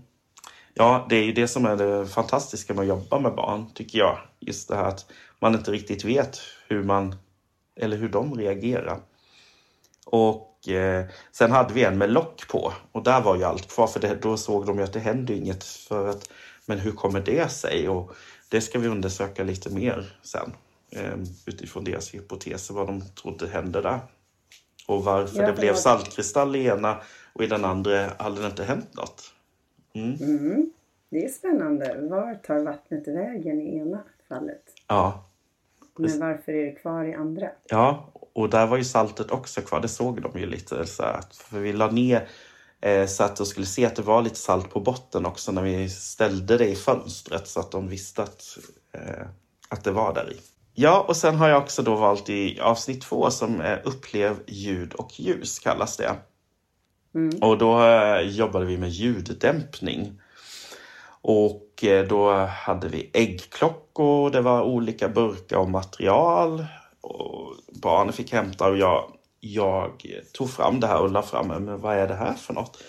Ja, 0.73 1.05
det 1.09 1.15
är 1.15 1.23
ju 1.23 1.31
det 1.31 1.47
som 1.47 1.65
är 1.65 1.75
det 1.75 2.05
fantastiska 2.05 2.73
med 2.73 2.81
att 2.81 2.87
jobba 2.87 3.19
med 3.19 3.35
barn, 3.35 3.65
tycker 3.73 3.99
jag. 3.99 4.17
Just 4.39 4.69
det 4.69 4.75
här 4.75 4.85
att 4.85 5.05
man 5.39 5.55
inte 5.55 5.71
riktigt 5.71 6.05
vet 6.05 6.39
hur 6.67 6.83
man, 6.83 7.15
eller 7.75 7.97
hur 7.97 8.09
de 8.09 8.35
reagerar. 8.35 8.99
Och 10.05 10.69
eh, 10.69 11.05
sen 11.31 11.51
hade 11.51 11.73
vi 11.73 11.83
en 11.83 11.97
med 11.97 12.11
lock 12.11 12.47
på 12.47 12.73
och 12.91 13.03
där 13.03 13.21
var 13.21 13.35
ju 13.35 13.43
allt 13.43 13.67
kvar 13.67 13.87
för 13.87 13.99
det, 13.99 14.15
då 14.21 14.37
såg 14.37 14.65
de 14.65 14.77
ju 14.77 14.83
att 14.83 14.93
det 14.93 14.99
hände 14.99 15.33
inget. 15.33 15.63
För 15.63 16.07
att, 16.07 16.29
men 16.65 16.79
hur 16.79 16.91
kommer 16.91 17.19
det 17.21 17.51
sig? 17.51 17.89
Och 17.89 18.11
det 18.49 18.61
ska 18.61 18.79
vi 18.79 18.87
undersöka 18.87 19.43
lite 19.43 19.69
mer 19.69 20.17
sen 20.23 20.53
eh, 20.89 21.17
utifrån 21.45 21.83
deras 21.83 22.13
hypoteser 22.13 22.73
vad 22.73 22.87
de 22.87 23.01
trodde 23.01 23.47
hände 23.47 23.81
där. 23.81 23.99
Och 24.87 25.03
varför 25.03 25.45
det 25.45 25.53
blev 25.53 25.73
saltkristall 25.73 26.55
i 26.55 26.65
ena 26.65 27.01
och 27.33 27.43
i 27.43 27.47
den 27.47 27.65
andra 27.65 28.07
hade 28.19 28.41
det 28.41 28.47
inte 28.47 28.63
hänt 28.63 28.93
något. 28.93 29.33
Mm. 29.93 30.15
Mm. 30.21 30.71
Det 31.09 31.25
är 31.25 31.29
spännande. 31.29 31.97
Var 32.01 32.35
tar 32.35 32.59
vattnet 32.59 33.07
vägen 33.07 33.61
i 33.61 33.77
ena 33.77 34.03
fallet? 34.29 34.63
Ja. 34.87 35.25
Men 35.97 36.19
varför 36.19 36.51
är 36.51 36.65
det 36.65 36.71
kvar 36.71 37.03
i 37.03 37.13
andra? 37.13 37.49
Ja, 37.67 38.11
och 38.33 38.49
där 38.49 38.67
var 38.67 38.77
ju 38.77 38.83
saltet 38.83 39.31
också 39.31 39.61
kvar. 39.61 39.81
Det 39.81 39.87
såg 39.87 40.21
de 40.21 40.39
ju 40.39 40.45
lite 40.45 40.85
så 40.85 41.03
att, 41.03 41.35
för 41.35 41.59
vi 41.59 41.73
la 41.73 41.91
ner 41.91 42.27
eh, 42.81 43.05
så 43.05 43.23
att 43.23 43.35
de 43.35 43.45
skulle 43.45 43.65
se 43.65 43.85
att 43.85 43.95
det 43.95 44.01
var 44.01 44.21
lite 44.21 44.35
salt 44.35 44.69
på 44.69 44.79
botten 44.79 45.25
också 45.25 45.51
när 45.51 45.61
vi 45.61 45.89
ställde 45.89 46.57
det 46.57 46.67
i 46.67 46.75
fönstret 46.75 47.47
så 47.47 47.59
att 47.59 47.71
de 47.71 47.87
visste 47.87 48.23
att, 48.23 48.57
eh, 48.91 49.27
att 49.69 49.83
det 49.83 49.91
var 49.91 50.13
där 50.13 50.31
i. 50.31 50.37
Ja, 50.73 51.05
och 51.07 51.17
sen 51.17 51.35
har 51.35 51.49
jag 51.49 51.61
också 51.61 51.81
då 51.81 51.95
valt 51.95 52.29
i 52.29 52.59
avsnitt 52.59 53.01
två 53.01 53.31
som 53.31 53.61
är 53.61 53.81
Upplev 53.85 54.35
ljud 54.47 54.93
och 54.93 55.19
ljus 55.19 55.59
kallas 55.59 55.97
det. 55.97 56.15
Mm. 57.15 57.37
Och 57.41 57.57
då 57.57 57.83
eh, 57.83 58.21
jobbade 58.21 58.65
vi 58.65 58.77
med 58.77 58.89
ljuddämpning. 58.89 60.21
Och 61.21 61.83
eh, 61.83 62.07
då 62.07 62.33
hade 62.45 62.87
vi 62.87 63.09
äggklockor, 63.13 64.29
det 64.29 64.41
var 64.41 64.61
olika 64.61 65.09
burkar 65.09 65.57
och 65.57 65.69
material 65.69 66.65
och 67.01 67.55
barnen 67.67 68.13
fick 68.13 68.33
hämta 68.33 68.69
och 68.69 68.77
jag, 68.77 69.11
jag 69.39 70.03
tog 70.33 70.49
fram 70.49 70.79
det 70.79 70.87
här 70.87 71.01
och 71.01 71.11
la 71.11 71.21
fram 71.21 71.47
men 71.47 71.81
vad 71.81 71.97
är 71.97 72.07
det 72.07 72.15
här 72.15 72.33
för 72.33 72.53
något? 72.53 72.83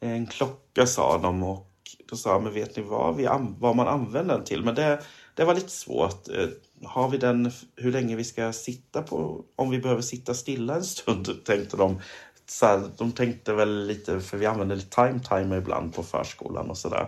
En 0.00 0.26
klocka 0.26 0.86
sa 0.86 1.18
de 1.18 1.42
och 1.42 1.70
då 2.10 2.16
sa 2.16 2.30
jag, 2.30 2.42
men 2.42 2.52
vet 2.52 2.76
ni 2.76 2.82
vad, 2.82 3.16
vi, 3.16 3.28
vad 3.58 3.76
man 3.76 3.88
använder 3.88 4.34
den 4.34 4.44
till? 4.44 4.64
Men 4.64 4.74
det, 4.74 5.00
det 5.34 5.44
var 5.44 5.54
lite 5.54 5.70
svårt. 5.70 6.28
Eh, 6.28 6.48
har 6.84 7.08
vi 7.08 7.18
den, 7.18 7.52
hur 7.76 7.92
länge 7.92 8.16
vi 8.16 8.24
ska 8.24 8.52
sitta 8.52 9.02
på, 9.02 9.44
om 9.56 9.70
vi 9.70 9.78
behöver 9.78 10.02
sitta 10.02 10.34
stilla 10.34 10.74
en 10.74 10.84
stund, 10.84 11.28
tänkte 11.44 11.76
de. 11.76 12.00
Så 12.46 12.66
här, 12.66 12.90
de 12.98 13.12
tänkte 13.12 13.52
väl 13.52 13.86
lite, 13.86 14.20
för 14.20 14.38
vi 14.38 14.46
använder 14.46 14.76
lite 14.76 14.96
time 14.96 15.20
timer 15.20 15.56
ibland 15.56 15.94
på 15.94 16.02
förskolan 16.02 16.70
och 16.70 16.78
sådär. 16.78 17.06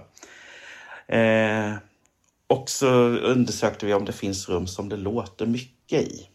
Eh, 1.09 1.75
och 2.47 2.71
så 2.71 2.89
undersökte 3.07 3.87
vi 3.87 3.95
om 3.95 4.05
det 4.05 4.13
finns 4.13 4.49
rum 4.49 4.67
som 4.67 4.89
det 4.89 4.97
låter 4.97 5.47
mycket 5.47 6.03
i. 6.03 6.29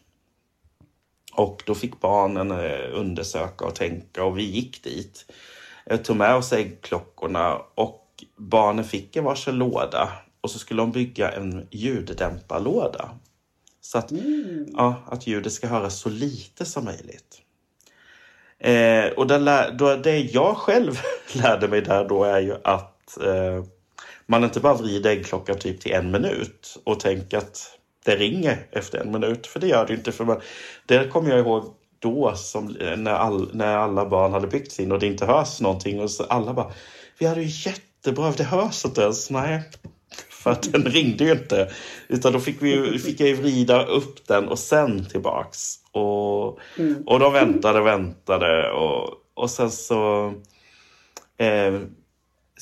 Och 1.32 1.62
då 1.66 1.74
fick 1.74 2.00
barnen 2.00 2.50
eh, 2.50 2.90
undersöka 2.92 3.64
och 3.64 3.74
tänka 3.74 4.24
och 4.24 4.38
vi 4.38 4.42
gick 4.42 4.84
dit. 4.84 5.32
Jag 5.84 6.04
tog 6.04 6.16
med 6.16 6.34
oss 6.34 6.52
äggklockorna 6.52 7.54
och 7.74 8.24
barnen 8.36 8.84
fick 8.84 9.16
en 9.16 9.24
varsin 9.24 9.54
låda 9.54 10.08
och 10.42 10.50
så 10.50 10.58
skulle 10.58 10.82
de 10.82 10.92
bygga 10.92 11.32
en 11.32 11.66
ljuddämparlåda. 11.70 13.10
Så 13.80 13.98
att, 13.98 14.10
mm. 14.10 14.66
ja, 14.72 15.02
att 15.06 15.26
ljudet 15.26 15.52
ska 15.52 15.66
höras 15.66 15.98
så 15.98 16.08
lite 16.08 16.64
som 16.64 16.84
möjligt. 16.84 17.42
Eh, 18.58 19.12
och 19.16 19.26
då, 19.76 19.96
det 19.96 20.18
jag 20.18 20.56
själv 20.56 21.00
lärde 21.32 21.68
mig 21.68 21.80
där 21.80 22.08
då 22.08 22.24
är 22.24 22.40
ju 22.40 22.54
att 22.64 23.18
eh, 23.20 23.64
man 24.26 24.44
inte 24.44 24.60
bara 24.60 24.74
vrider 24.74 25.10
äggklockan 25.10 25.58
typ 25.58 25.80
till 25.80 25.92
en 25.92 26.10
minut 26.10 26.78
och 26.84 27.00
tänker 27.00 27.38
att 27.38 27.78
det 28.04 28.16
ringer 28.16 28.66
efter 28.70 28.98
en 28.98 29.12
minut. 29.12 29.46
För 29.46 29.60
det 29.60 29.66
gör 29.66 29.86
det 29.86 29.94
inte. 29.94 30.12
För 30.12 30.24
man, 30.24 30.40
det 30.86 31.08
kommer 31.08 31.30
jag 31.30 31.38
ihåg 31.38 31.74
då 31.98 32.32
som 32.36 32.76
när, 32.96 33.12
all, 33.12 33.50
när 33.54 33.76
alla 33.76 34.06
barn 34.06 34.32
hade 34.32 34.46
byggt 34.46 34.72
sin 34.72 34.92
och 34.92 34.98
det 34.98 35.06
inte 35.06 35.26
hörs 35.26 35.60
någonting. 35.60 36.00
Och 36.00 36.10
så 36.10 36.24
alla 36.24 36.54
bara, 36.54 36.72
vi 37.18 37.26
hade 37.26 37.42
ju 37.42 37.70
jättebra, 37.70 38.32
det 38.36 38.44
hörs 38.44 38.84
inte 38.84 39.02
ens. 39.02 39.30
Nej, 39.30 39.62
för 40.42 40.50
att 40.50 40.72
den 40.72 40.84
ringde 40.84 41.24
ju 41.24 41.32
inte. 41.32 41.70
Utan 42.08 42.32
då 42.32 42.40
fick, 42.40 42.62
vi, 42.62 42.98
fick 42.98 43.20
jag 43.20 43.28
ju 43.28 43.34
vrida 43.34 43.84
upp 43.84 44.26
den 44.28 44.48
och 44.48 44.58
sen 44.58 45.04
tillbaks. 45.04 45.78
Och, 45.92 46.58
mm. 46.78 47.02
och 47.06 47.18
de 47.18 47.32
väntade 47.32 47.80
och 47.80 47.86
väntade 47.86 48.70
och, 48.70 49.10
och 49.34 49.50
sen 49.50 49.70
så 49.70 50.34
eh, 51.38 51.80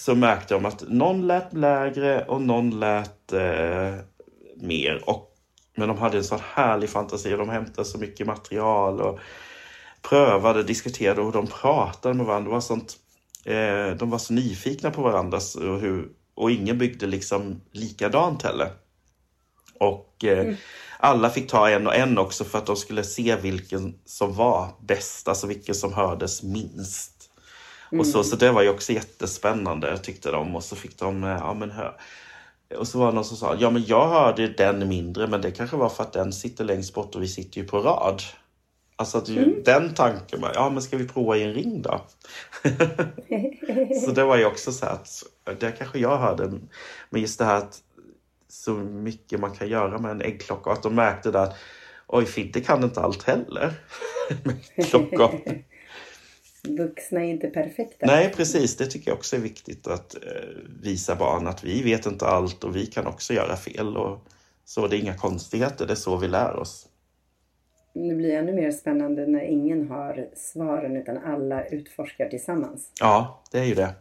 så 0.01 0.15
märkte 0.15 0.55
de 0.55 0.65
att 0.65 0.85
någon 0.89 1.27
lät 1.27 1.53
lägre 1.53 2.25
och 2.25 2.43
någon 2.43 2.81
lät 2.81 3.33
eh, 3.33 3.95
mer. 4.57 5.03
Och, 5.05 5.37
men 5.77 5.89
de 5.89 5.99
hade 5.99 6.17
en 6.17 6.25
sån 6.25 6.41
härlig 6.55 6.91
fantasi 6.91 7.35
och 7.35 7.39
de 7.39 7.49
hämtade 7.49 7.85
så 7.85 7.99
mycket 7.99 8.27
material 8.27 9.01
och 9.01 9.19
prövade, 10.03 10.63
diskuterade 10.63 11.21
och 11.21 11.33
de 11.33 11.47
pratade 11.47 12.15
med 12.15 12.27
varandra. 12.27 12.49
Det 12.49 12.55
var 12.55 12.61
sånt, 12.61 12.97
eh, 13.45 13.97
de 13.99 14.11
var 14.11 14.19
så 14.19 14.33
nyfikna 14.33 14.91
på 14.91 15.03
varandra 15.03 15.39
och, 15.57 15.81
hur, 15.81 16.09
och 16.41 16.51
ingen 16.51 16.79
byggde 16.79 17.07
liksom 17.07 17.61
likadant 17.73 18.43
heller. 18.43 18.71
Och 19.79 20.25
eh, 20.25 20.39
mm. 20.39 20.57
alla 20.99 21.31
fick 21.31 21.51
ta 21.51 21.69
en 21.69 21.87
och 21.87 21.95
en 21.95 22.19
också 22.19 22.45
för 22.45 22.59
att 22.59 22.67
de 22.67 22.77
skulle 22.77 23.05
se 23.05 23.37
vilken 23.37 23.95
som 24.05 24.35
var 24.35 24.69
bäst, 24.81 25.29
alltså 25.29 25.47
vilken 25.47 25.75
som 25.75 25.93
hördes 25.93 26.43
minst. 26.43 27.31
Mm. 27.93 28.01
Och 28.01 28.07
så, 28.07 28.25
så 28.25 28.37
det 28.37 28.53
var 28.53 28.63
ju 28.63 28.69
också 28.69 28.93
jättespännande 28.93 29.99
tyckte 29.99 30.31
de. 30.31 30.57
Och 30.57 30.65
så 30.65 30.77
fick 30.77 30.99
de, 30.99 31.25
eh, 31.25 31.31
ja 31.31 31.55
men 31.55 31.71
hör. 31.71 31.97
Och 32.79 32.89
så 32.89 32.99
var 32.99 33.07
det 33.07 33.13
någon 33.13 33.25
som 33.25 33.37
sa, 33.37 33.57
ja 33.59 33.71
men 33.71 33.85
jag 33.87 34.09
hörde 34.09 34.49
den 34.49 34.89
mindre 34.89 35.27
men 35.27 35.41
det 35.41 35.51
kanske 35.51 35.77
var 35.77 35.89
för 35.89 36.03
att 36.03 36.13
den 36.13 36.33
sitter 36.33 36.65
längst 36.65 36.95
bort 36.95 37.15
och 37.15 37.23
vi 37.23 37.29
sitter 37.29 37.61
ju 37.61 37.67
på 37.67 37.79
rad. 37.79 38.23
Alltså 39.01 39.19
att 39.19 39.29
mm. 39.29 39.63
den 39.65 39.95
tanken, 39.95 40.45
ja 40.55 40.71
men 40.71 40.83
ska 40.83 40.97
vi 40.97 41.09
prova 41.09 41.37
i 41.37 41.43
en 41.43 41.55
ring 41.55 41.83
då? 41.83 42.07
så 44.05 44.11
det 44.11 44.25
var 44.25 44.37
ju 44.37 44.45
också 44.45 44.73
så 44.73 44.87
att, 44.87 45.23
det 45.61 45.73
kanske 45.79 45.99
jag 45.99 46.19
hörde, 46.19 46.53
men 47.11 47.21
just 47.21 47.39
det 47.39 47.45
här 47.45 47.57
att 47.57 47.83
så 48.49 48.75
mycket 48.75 49.41
man 49.41 49.53
kan 49.53 49.69
göra 49.69 49.99
med 49.99 50.11
en 50.11 50.23
äggklocka 50.23 50.71
och 50.71 50.77
att 50.77 50.83
de 50.83 50.95
märkte 50.95 51.31
där 51.31 51.43
att 51.43 51.57
oj, 52.07 52.27
Fidde 52.27 52.61
kan 52.61 52.85
inte 52.85 53.01
allt 53.01 53.23
heller 53.23 53.73
med 54.45 54.87
klockor 54.87 55.41
vuxna 56.69 57.21
är 57.21 57.31
inte 57.31 57.47
perfekta. 57.47 58.07
Nej, 58.07 58.33
precis. 58.37 58.77
Det 58.77 58.87
tycker 58.87 59.11
jag 59.11 59.19
också 59.19 59.37
är 59.37 59.41
viktigt 59.41 59.87
att 59.87 60.15
eh, 60.15 60.49
visa 60.83 61.17
barn 61.17 61.47
att 61.47 61.65
vi 61.65 61.83
vet 61.83 62.07
inte 62.07 62.27
allt 62.27 62.65
och 62.65 62.77
vi 62.77 62.87
kan 62.87 63.07
också 63.07 63.35
göra 63.35 63.57
fel. 63.57 63.97
Och 63.97 64.27
så 64.65 64.87
det 64.87 64.97
är 64.97 65.01
inga 65.01 65.17
konstigheter, 65.17 65.87
det 65.87 65.93
är 65.93 65.97
så 65.97 66.17
vi 66.17 66.29
lär 66.29 66.57
oss. 66.57 66.87
Det 67.93 68.15
blir 68.15 68.35
ännu 68.35 68.53
mer 68.53 68.71
spännande 68.71 69.27
när 69.27 69.41
ingen 69.41 69.89
har 69.89 70.29
svaren 70.37 70.97
utan 70.97 71.19
alla 71.19 71.65
utforskar 71.65 72.29
tillsammans. 72.29 72.93
Ja, 73.01 73.43
det 73.53 73.59
är 73.59 73.65
ju 73.65 73.75
det. 73.75 73.95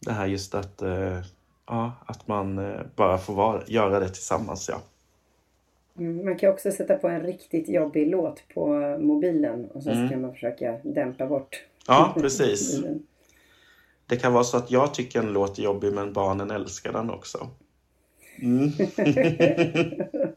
Det 0.00 0.12
här 0.12 0.26
just 0.26 0.54
att, 0.54 0.82
eh, 0.82 1.20
ja, 1.66 1.92
att 2.06 2.28
man 2.28 2.58
eh, 2.58 2.80
bara 2.96 3.18
får 3.18 3.34
vara, 3.34 3.62
göra 3.66 4.00
det 4.00 4.08
tillsammans. 4.08 4.68
Ja. 4.68 4.82
Mm, 5.98 6.24
man 6.24 6.36
kan 6.36 6.52
också 6.52 6.72
sätta 6.72 6.94
på 6.94 7.08
en 7.08 7.22
riktigt 7.22 7.68
jobbig 7.68 8.10
låt 8.10 8.42
på 8.54 8.66
mobilen 9.00 9.68
och 9.74 9.82
så 9.82 9.90
mm. 9.90 10.08
ska 10.08 10.16
man 10.16 10.32
försöka 10.32 10.78
dämpa 10.82 11.26
bort 11.26 11.64
Ja, 11.88 12.14
precis. 12.20 12.80
Det 14.06 14.16
kan 14.16 14.32
vara 14.32 14.44
så 14.44 14.56
att 14.56 14.70
jag 14.70 14.94
tycker 14.94 15.18
en 15.18 15.32
låt 15.32 15.58
är 15.58 15.62
jobbig 15.62 15.92
men 15.92 16.12
barnen 16.12 16.50
älskar 16.50 16.92
den 16.92 17.10
också. 17.10 17.48
Mm. 18.42 18.68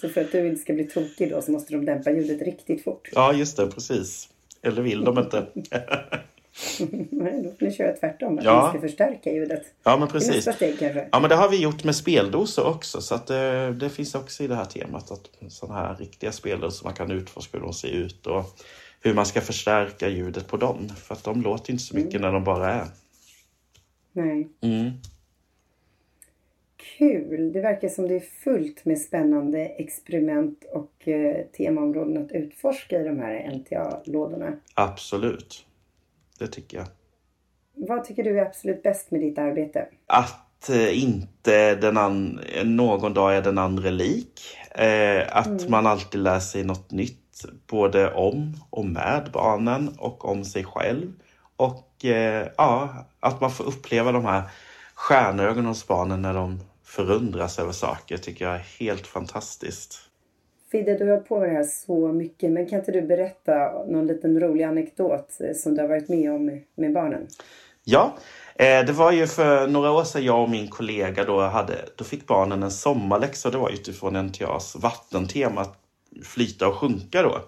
så 0.00 0.08
för 0.08 0.20
att 0.20 0.32
du 0.32 0.48
inte 0.48 0.60
ska 0.60 0.72
bli 0.72 0.84
tokig 0.84 1.30
då 1.30 1.42
så 1.42 1.52
måste 1.52 1.72
de 1.72 1.84
dämpa 1.84 2.10
ljudet 2.10 2.42
riktigt 2.42 2.84
fort? 2.84 3.08
Ja, 3.12 3.32
just 3.32 3.56
det, 3.56 3.66
precis. 3.66 4.28
Eller 4.62 4.82
vill 4.82 5.04
de 5.04 5.18
inte? 5.18 5.46
Nej, 7.10 7.42
då 7.42 7.50
får 7.58 7.66
ni 7.66 7.72
köra 7.72 7.92
tvärtom. 7.92 8.38
Att 8.38 8.44
ja. 8.44 8.64
ni 8.64 8.78
ska 8.78 8.88
förstärka 8.88 9.32
ljudet. 9.32 9.62
Ja, 9.82 9.96
men 9.96 10.08
precis. 10.08 10.34
Nästa 10.34 10.52
steg 10.52 10.78
kanske. 10.78 11.08
Ja, 11.12 11.20
men 11.20 11.30
det 11.30 11.36
har 11.36 11.48
vi 11.48 11.62
gjort 11.62 11.84
med 11.84 11.96
speldosor 11.96 12.66
också. 12.66 13.00
Så 13.00 13.14
att 13.14 13.26
det, 13.26 13.72
det 13.72 13.90
finns 13.90 14.14
också 14.14 14.44
i 14.44 14.46
det 14.46 14.54
här 14.54 14.64
temat 14.64 15.10
att 15.10 15.30
sådana 15.48 15.80
här 15.80 15.96
riktiga 15.96 16.32
speldosor 16.32 16.84
man 16.84 16.94
kan 16.94 17.10
utforska 17.10 17.58
hur 17.58 17.64
de 17.64 17.74
ser 17.74 17.88
ut. 17.88 18.26
Och 18.26 18.44
hur 19.00 19.14
man 19.14 19.26
ska 19.26 19.40
förstärka 19.40 20.08
ljudet 20.08 20.48
på 20.48 20.56
dem. 20.56 20.88
För 20.96 21.14
att 21.14 21.24
de 21.24 21.42
låter 21.42 21.72
inte 21.72 21.84
så 21.84 21.96
mycket 21.96 22.14
mm. 22.14 22.22
när 22.22 22.32
de 22.32 22.44
bara 22.44 22.72
är. 22.72 22.86
Nej. 24.12 24.48
Mm. 24.60 24.90
Kul! 27.00 27.52
Det 27.52 27.60
verkar 27.60 27.88
som 27.88 28.08
det 28.08 28.16
är 28.16 28.24
fullt 28.44 28.84
med 28.84 28.98
spännande 28.98 29.58
experiment 29.58 30.64
och 30.72 31.08
eh, 31.08 31.46
temaområden 31.56 32.24
att 32.24 32.32
utforska 32.32 33.00
i 33.00 33.04
de 33.04 33.18
här 33.18 33.50
NTA-lådorna. 33.54 34.52
Absolut. 34.74 35.66
Det 36.38 36.46
tycker 36.46 36.76
jag. 36.76 36.86
Vad 37.74 38.04
tycker 38.04 38.24
du 38.24 38.38
är 38.38 38.46
absolut 38.46 38.82
bäst 38.82 39.10
med 39.10 39.20
ditt 39.20 39.38
arbete? 39.38 39.88
Att 40.06 40.68
eh, 40.68 41.02
inte 41.02 41.74
den 41.74 41.96
an- 41.96 42.40
någon 42.64 43.14
dag 43.14 43.36
är 43.36 43.42
den 43.42 43.58
andra 43.58 43.90
lik. 43.90 44.40
Eh, 44.70 45.36
att 45.36 45.46
mm. 45.46 45.70
man 45.70 45.86
alltid 45.86 46.20
lär 46.20 46.40
sig 46.40 46.64
något 46.64 46.90
nytt 46.90 47.44
både 47.66 48.12
om 48.12 48.54
och 48.70 48.84
med 48.84 49.30
barnen 49.32 49.88
och 49.98 50.24
om 50.24 50.44
sig 50.44 50.64
själv. 50.64 51.12
Och 51.56 52.04
eh, 52.04 52.48
ja, 52.56 52.94
att 53.20 53.40
man 53.40 53.50
får 53.50 53.64
uppleva 53.64 54.12
de 54.12 54.24
här 54.24 54.42
stjärnögonen 54.94 55.66
hos 55.66 55.86
barnen 55.86 56.22
när 56.22 56.34
de 56.34 56.60
förundras 56.90 57.58
över 57.58 57.72
saker 57.72 58.16
tycker 58.16 58.44
jag 58.44 58.54
är 58.54 58.66
helt 58.80 59.06
fantastiskt. 59.06 59.98
Fidde, 60.70 60.98
du 60.98 61.04
har 61.04 61.10
hållit 61.10 61.28
på 61.28 61.40
med 61.40 61.48
det 61.48 61.54
här 61.54 61.64
så 61.64 62.08
mycket, 62.12 62.50
men 62.50 62.68
kan 62.68 62.78
inte 62.78 62.92
du 62.92 63.02
berätta 63.02 63.84
någon 63.86 64.06
liten 64.06 64.40
rolig 64.40 64.64
anekdot 64.64 65.40
eh, 65.40 65.56
som 65.56 65.74
du 65.74 65.80
har 65.80 65.88
varit 65.88 66.08
med 66.08 66.32
om 66.32 66.60
med 66.74 66.92
barnen? 66.92 67.26
Ja, 67.84 68.16
eh, 68.54 68.84
det 68.86 68.92
var 68.92 69.12
ju 69.12 69.26
för 69.26 69.68
några 69.68 69.90
år 69.90 70.04
sedan 70.04 70.24
jag 70.24 70.42
och 70.42 70.50
min 70.50 70.68
kollega 70.68 71.24
då 71.24 71.40
hade, 71.40 71.74
då 71.96 72.04
fick 72.04 72.26
barnen 72.26 72.62
en 72.62 72.70
sommarläxa. 72.70 73.50
Det 73.50 73.58
var 73.58 73.70
utifrån 73.70 74.26
NTAs 74.26 74.76
vattentema 74.76 75.66
flyta 76.24 76.68
och 76.68 76.74
sjunka 76.74 77.22
då. 77.22 77.40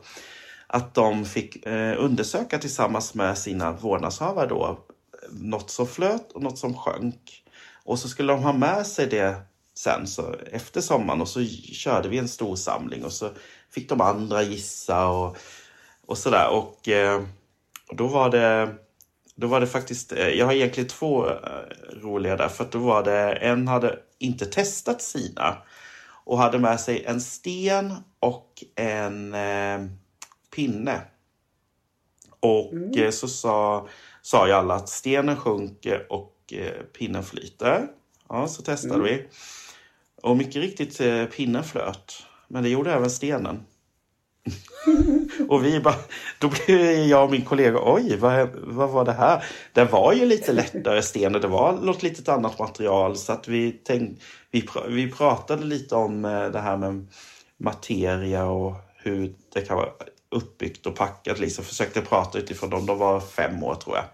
Att 0.67 0.95
de 0.95 1.25
fick 1.25 1.67
eh, 1.67 2.05
undersöka 2.05 2.59
tillsammans 2.59 3.15
med 3.15 3.39
sina 3.39 3.73
vårdnadshavare 3.73 4.49
då 4.49 4.79
något 5.31 5.71
som 5.71 5.87
flöt 5.87 6.33
och 6.33 6.43
något 6.43 6.59
som 6.59 6.75
sjönk. 6.75 7.43
Och 7.85 7.99
så 7.99 8.09
skulle 8.09 8.33
de 8.33 8.43
ha 8.43 8.53
med 8.53 8.87
sig 8.87 9.07
det 9.07 9.37
sen 9.75 10.07
så 10.07 10.35
efter 10.53 10.81
sommaren 10.81 11.21
och 11.21 11.29
så 11.29 11.45
körde 11.73 12.09
vi 12.09 12.19
en 12.19 12.29
stor 12.29 12.57
samling 12.57 13.05
och 13.05 13.13
så 13.13 13.31
fick 13.71 13.89
de 13.89 14.01
andra 14.01 14.43
gissa 14.43 15.09
och, 15.09 15.37
och 16.07 16.19
sådär. 16.19 16.49
Och 16.51 16.89
eh, 16.89 17.23
då 17.91 18.07
var 18.07 18.31
det 18.31 18.75
då 19.35 19.47
var 19.47 19.61
det 19.61 19.67
faktiskt, 19.67 20.13
eh, 20.13 20.29
jag 20.29 20.47
har 20.47 20.53
egentligen 20.53 20.89
två 20.89 21.29
eh, 21.29 21.37
roliga 22.03 22.37
där, 22.37 22.49
för 22.49 22.69
då 22.71 22.79
var 22.79 23.03
det, 23.03 23.33
en 23.33 23.69
hade 23.69 23.99
inte 24.19 24.47
testat 24.47 25.03
sina 25.03 25.57
och 26.25 26.39
hade 26.39 26.59
med 26.59 26.81
sig 26.81 27.05
en 27.05 27.21
sten 27.21 27.95
och 28.21 28.65
en 28.75 29.35
eh, 29.35 29.81
pinne. 30.55 31.01
Och 32.41 32.73
mm. 32.73 33.13
så 33.13 33.29
sa, 33.29 33.89
sa 34.23 34.47
ju 34.47 34.53
alla 34.53 34.75
att 34.75 34.89
stenen 34.89 35.37
sjunker 35.37 36.13
och 36.13 36.37
eh, 36.53 36.83
pinnen 36.99 37.25
flyter. 37.25 37.89
Ja, 38.29 38.49
så 38.49 38.63
testade 38.63 38.95
mm. 38.95 39.07
vi. 39.07 39.25
Och 40.23 40.37
mycket 40.37 40.57
riktigt, 40.57 41.01
eh, 41.01 41.25
pinnen 41.25 41.65
flöt. 41.65 42.23
Men 42.49 42.63
det 42.63 42.69
gjorde 42.69 42.93
även 42.93 43.11
stenen. 43.11 43.67
och 45.49 45.65
vi 45.65 45.81
bara, 45.81 45.95
då 46.39 46.49
blev 46.49 46.81
jag 46.81 47.25
och 47.25 47.31
min 47.31 47.45
kollega, 47.45 47.79
oj, 47.83 48.17
vad, 48.17 48.49
vad 48.55 48.91
var 48.91 49.05
det 49.05 49.13
här? 49.13 49.45
Det 49.73 49.85
var 49.85 50.13
ju 50.13 50.27
lite 50.27 50.53
lättare 50.53 51.03
sten 51.03 51.35
och 51.35 51.41
det 51.41 51.49
var 51.49 51.73
något 51.73 52.03
litet 52.03 52.29
annat 52.29 52.59
material. 52.59 53.17
Så 53.17 53.33
att 53.33 53.49
vi, 53.49 53.81
tänk, 53.85 54.21
vi, 54.51 54.69
vi 54.89 55.11
pratade 55.11 55.65
lite 55.65 55.95
om 55.95 56.25
eh, 56.25 56.49
det 56.49 56.61
här 56.61 56.77
med 56.77 57.07
materia 57.57 58.45
och 58.45 58.75
hur 58.97 59.35
det 59.55 59.61
kan 59.61 59.77
vara 59.77 59.89
uppbyggt 60.31 60.87
och 60.87 60.97
packat. 60.97 61.41
Liksom. 61.41 61.65
Försökte 61.65 62.01
prata 62.01 62.39
utifrån 62.39 62.71
dem. 62.71 62.87
De 62.87 62.99
var 62.99 63.21
fem 63.21 63.63
år 63.63 63.75
tror 63.75 63.97
jag. 63.97 64.05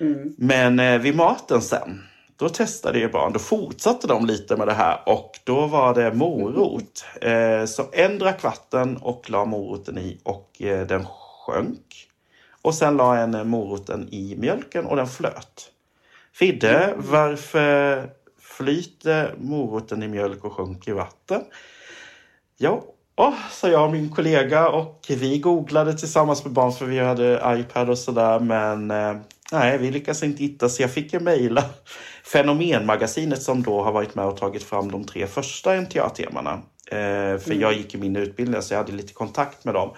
Mm. 0.00 0.34
Men 0.38 0.78
eh, 0.78 0.98
vid 0.98 1.16
maten 1.16 1.62
sen, 1.62 2.02
då 2.36 2.48
testade 2.48 2.98
ju 2.98 3.08
barn. 3.08 3.32
Då 3.32 3.38
fortsatte 3.38 4.06
de 4.06 4.26
lite 4.26 4.56
med 4.56 4.68
det 4.68 4.74
här 4.74 4.98
och 5.06 5.30
då 5.44 5.66
var 5.66 5.94
det 5.94 6.12
morot. 6.12 7.04
Eh, 7.20 7.64
så 7.64 7.82
drack 8.18 8.42
vatten 8.42 8.96
och 8.96 9.30
la 9.30 9.44
moroten 9.44 9.98
i 9.98 10.20
och 10.22 10.62
eh, 10.62 10.86
den 10.86 11.06
sjönk. 11.06 12.08
Och 12.62 12.74
sen 12.74 12.96
la 12.96 13.16
en 13.16 13.34
eh, 13.34 13.44
moroten 13.44 14.08
i 14.10 14.36
mjölken 14.38 14.86
och 14.86 14.96
den 14.96 15.06
flöt. 15.06 15.70
Fidde, 16.32 16.78
mm. 16.78 16.98
varför 17.10 18.10
flyter 18.40 19.34
moroten 19.38 20.02
i 20.02 20.08
mjölk 20.08 20.44
och 20.44 20.52
sjunker 20.52 20.90
i 20.90 20.94
vatten? 20.94 21.42
Ja, 22.56 22.84
oh, 23.16 23.34
sa 23.50 23.68
jag 23.68 23.84
och 23.84 23.92
min 23.92 24.10
kollega 24.10 24.68
och 24.68 25.06
vi 25.08 25.38
googlade 25.38 25.98
tillsammans 25.98 26.44
med 26.44 26.52
barn 26.52 26.72
för 26.72 26.86
vi 26.86 26.98
hade 26.98 27.42
iPad 27.46 27.90
och 27.90 27.98
sådär 27.98 28.40
men 28.40 28.90
eh, 28.90 29.16
nej, 29.52 29.78
vi 29.78 29.90
lyckades 29.90 30.22
inte 30.22 30.42
hitta 30.42 30.68
så 30.68 30.82
jag 30.82 30.92
fick 30.92 31.12
ju 31.12 31.20
mejla 31.20 31.64
Fenomenmagasinet 32.24 33.42
som 33.42 33.62
då 33.62 33.82
har 33.82 33.92
varit 33.92 34.14
med 34.14 34.24
och 34.24 34.36
tagit 34.36 34.62
fram 34.62 34.90
de 34.90 35.04
tre 35.04 35.26
första 35.26 35.80
NTA-temana. 35.80 36.62
Eh, 36.90 37.38
för 37.38 37.50
mm. 37.50 37.60
jag 37.60 37.72
gick 37.72 37.94
i 37.94 37.98
min 37.98 38.16
utbildning 38.16 38.62
så 38.62 38.74
jag 38.74 38.78
hade 38.78 38.92
lite 38.92 39.12
kontakt 39.12 39.64
med 39.64 39.74
dem. 39.74 39.90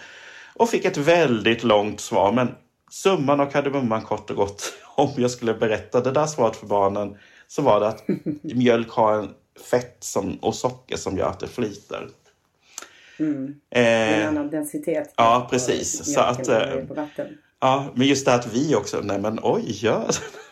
Och 0.54 0.70
fick 0.70 0.84
ett 0.84 0.96
väldigt 0.96 1.64
långt 1.64 2.00
svar 2.00 2.32
men 2.32 2.48
summan 2.90 3.40
och 3.40 3.52
kardemumman 3.52 4.02
kort 4.02 4.30
och 4.30 4.36
gott 4.36 4.72
om 4.96 5.10
jag 5.16 5.30
skulle 5.30 5.54
berätta 5.54 6.00
det 6.00 6.10
där 6.10 6.26
svaret 6.26 6.56
för 6.56 6.66
barnen 6.66 7.16
så 7.46 7.62
var 7.62 7.80
det 7.80 7.88
att 7.88 8.04
mjölk 8.42 8.90
har 8.90 9.18
en 9.18 9.28
fett 9.70 9.96
som, 10.00 10.36
och 10.36 10.54
socker 10.54 10.96
som 10.96 11.18
gör 11.18 11.28
att 11.28 11.40
det 11.40 11.48
flyter. 11.48 12.08
Mm. 13.18 13.54
Eh, 13.70 13.82
en 13.82 14.28
annan 14.28 14.50
densitet. 14.50 15.14
Ja, 15.16 15.48
precis. 15.50 16.14
Så 16.14 16.20
att, 16.20 16.48
eh, 16.48 16.74
ja, 17.60 17.92
men 17.94 18.06
just 18.06 18.26
det 18.26 18.34
att 18.34 18.54
vi 18.54 18.74
också, 18.74 19.00
nej 19.00 19.18
men 19.18 19.40
oj, 19.42 19.78
ja. 19.82 20.08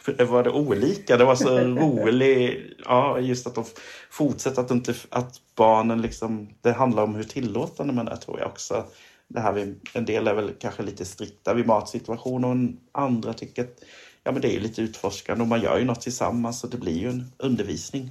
var 0.19 0.43
det 0.43 0.51
olika. 0.51 1.17
Det 1.17 1.25
var 1.25 1.35
så 1.35 1.59
roligt. 1.59 2.77
Ja, 2.85 3.21
just 3.21 3.47
att 3.47 3.55
de 3.55 3.65
fortsätter 4.11 4.63
att 4.63 4.71
inte, 4.71 4.95
att 5.09 5.35
barnen 5.55 6.03
liksom, 6.03 6.49
det 6.61 6.73
handlar 6.73 7.03
om 7.03 7.15
hur 7.15 7.25
tillåtande 7.25 7.93
man 7.93 8.09
är 8.09 8.17
tror 8.17 8.41
jag 8.41 8.49
också. 8.49 8.85
Det 9.29 9.41
här 9.41 9.53
vi, 9.53 9.75
en 9.93 10.05
del 10.05 10.29
är 10.29 10.35
väl 10.35 10.53
kanske 10.59 10.83
lite 10.83 11.05
strikta 11.05 11.55
vid 11.55 11.67
matsituationer 11.67 12.49
och 12.49 13.03
andra 13.03 13.33
tycker 13.33 13.63
att 13.63 13.83
ja, 14.25 14.33
men 14.33 14.41
det 14.41 14.57
är 14.57 14.61
lite 14.61 14.83
utforskande 14.83 15.43
och 15.43 15.49
man 15.49 15.61
gör 15.61 15.79
ju 15.79 15.85
något 15.85 16.01
tillsammans 16.01 16.65
och 16.65 16.71
det 16.71 16.77
blir 16.77 16.99
ju 16.99 17.09
en 17.09 17.33
undervisning 17.39 18.11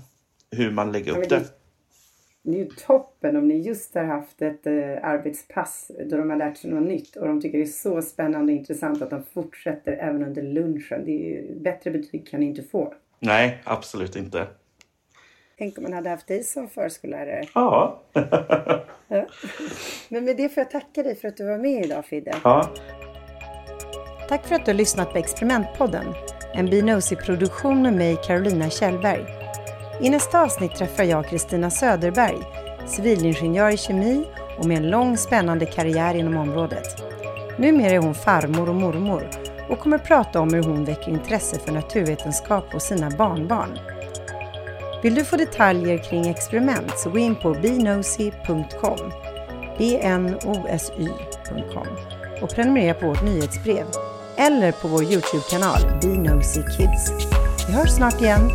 hur 0.51 0.71
man 0.71 0.91
lägger 0.91 1.17
upp 1.17 1.29
det 1.29 1.43
det 2.45 2.57
är 2.57 2.63
ju 2.63 2.69
toppen 2.69 3.35
om 3.35 3.47
ni 3.47 3.57
just 3.61 3.95
har 3.95 4.03
haft 4.03 4.41
ett 4.41 4.67
eh, 4.67 4.73
arbetspass 5.01 5.91
då 6.09 6.17
de 6.17 6.29
har 6.29 6.37
lärt 6.37 6.57
sig 6.57 6.71
något 6.71 6.87
nytt 6.87 7.15
och 7.15 7.27
de 7.27 7.41
tycker 7.41 7.57
det 7.57 7.63
är 7.63 7.67
så 7.67 8.01
spännande 8.01 8.53
och 8.53 8.59
intressant 8.59 9.01
att 9.01 9.09
de 9.09 9.23
fortsätter 9.33 9.91
även 9.93 10.23
under 10.23 10.41
lunchen. 10.41 11.05
Det 11.05 11.11
är 11.11 11.29
ju, 11.29 11.59
bättre 11.59 11.91
betyg 11.91 12.27
kan 12.27 12.39
ni 12.39 12.45
inte 12.45 12.63
få. 12.63 12.93
Nej, 13.19 13.61
absolut 13.63 14.15
inte. 14.15 14.47
Tänk 15.57 15.77
om 15.77 15.83
man 15.83 15.93
hade 15.93 16.09
haft 16.09 16.27
dig 16.27 16.43
som 16.43 16.69
förskollärare. 16.69 17.43
Ja. 17.55 18.01
ja. 19.07 19.25
Men 20.09 20.25
med 20.25 20.37
det 20.37 20.49
får 20.49 20.61
jag 20.61 20.71
tacka 20.71 21.03
dig 21.03 21.15
för 21.15 21.27
att 21.27 21.37
du 21.37 21.45
var 21.45 21.57
med 21.57 21.85
idag 21.85 22.05
Fidde. 22.05 22.35
Ja. 22.43 22.69
Tack 24.29 24.45
för 24.45 24.55
att 24.55 24.65
du 24.65 24.71
har 24.71 24.77
lyssnat 24.77 25.11
på 25.11 25.17
Experimentpodden. 25.17 26.05
En 26.53 26.65
Binosi-produktion 26.65 27.81
med 27.81 27.93
mig, 27.93 28.17
Carolina 28.27 28.69
Kjellberg. 28.69 29.44
I 30.01 30.09
nästa 30.09 30.41
avsnitt 30.41 30.75
träffar 30.75 31.03
jag 31.03 31.27
Kristina 31.27 31.69
Söderberg, 31.69 32.37
civilingenjör 32.87 33.71
i 33.71 33.77
kemi 33.77 34.25
och 34.59 34.65
med 34.65 34.77
en 34.77 34.89
lång 34.89 35.17
spännande 35.17 35.65
karriär 35.65 36.15
inom 36.15 36.37
området. 36.37 37.03
Numera 37.57 37.91
är 37.91 37.97
hon 37.97 38.15
farmor 38.15 38.69
och 38.69 38.75
mormor 38.75 39.29
och 39.69 39.79
kommer 39.79 39.97
prata 39.97 40.39
om 40.39 40.53
hur 40.53 40.63
hon 40.63 40.85
väcker 40.85 41.11
intresse 41.11 41.59
för 41.59 41.71
naturvetenskap 41.71 42.73
hos 42.73 42.83
sina 42.83 43.09
barnbarn. 43.09 43.79
Vill 45.03 45.15
du 45.15 45.23
få 45.23 45.37
detaljer 45.37 45.97
kring 45.97 46.27
experiment 46.27 46.99
så 46.99 47.09
gå 47.09 47.17
in 47.17 47.35
på 47.35 47.53
bnosy.com 47.53 49.11
bnosy.com 49.77 51.87
och 52.41 52.49
prenumerera 52.49 52.93
på 52.93 53.07
vårt 53.07 53.23
nyhetsbrev 53.23 53.85
eller 54.37 54.71
på 54.71 54.87
vår 54.87 55.03
Youtube-kanal 55.03 55.79
Be 56.01 56.07
Nosy 56.07 56.61
Kids. 56.61 57.11
Vi 57.67 57.73
hörs 57.73 57.91
snart 57.91 58.21
igen. 58.21 58.51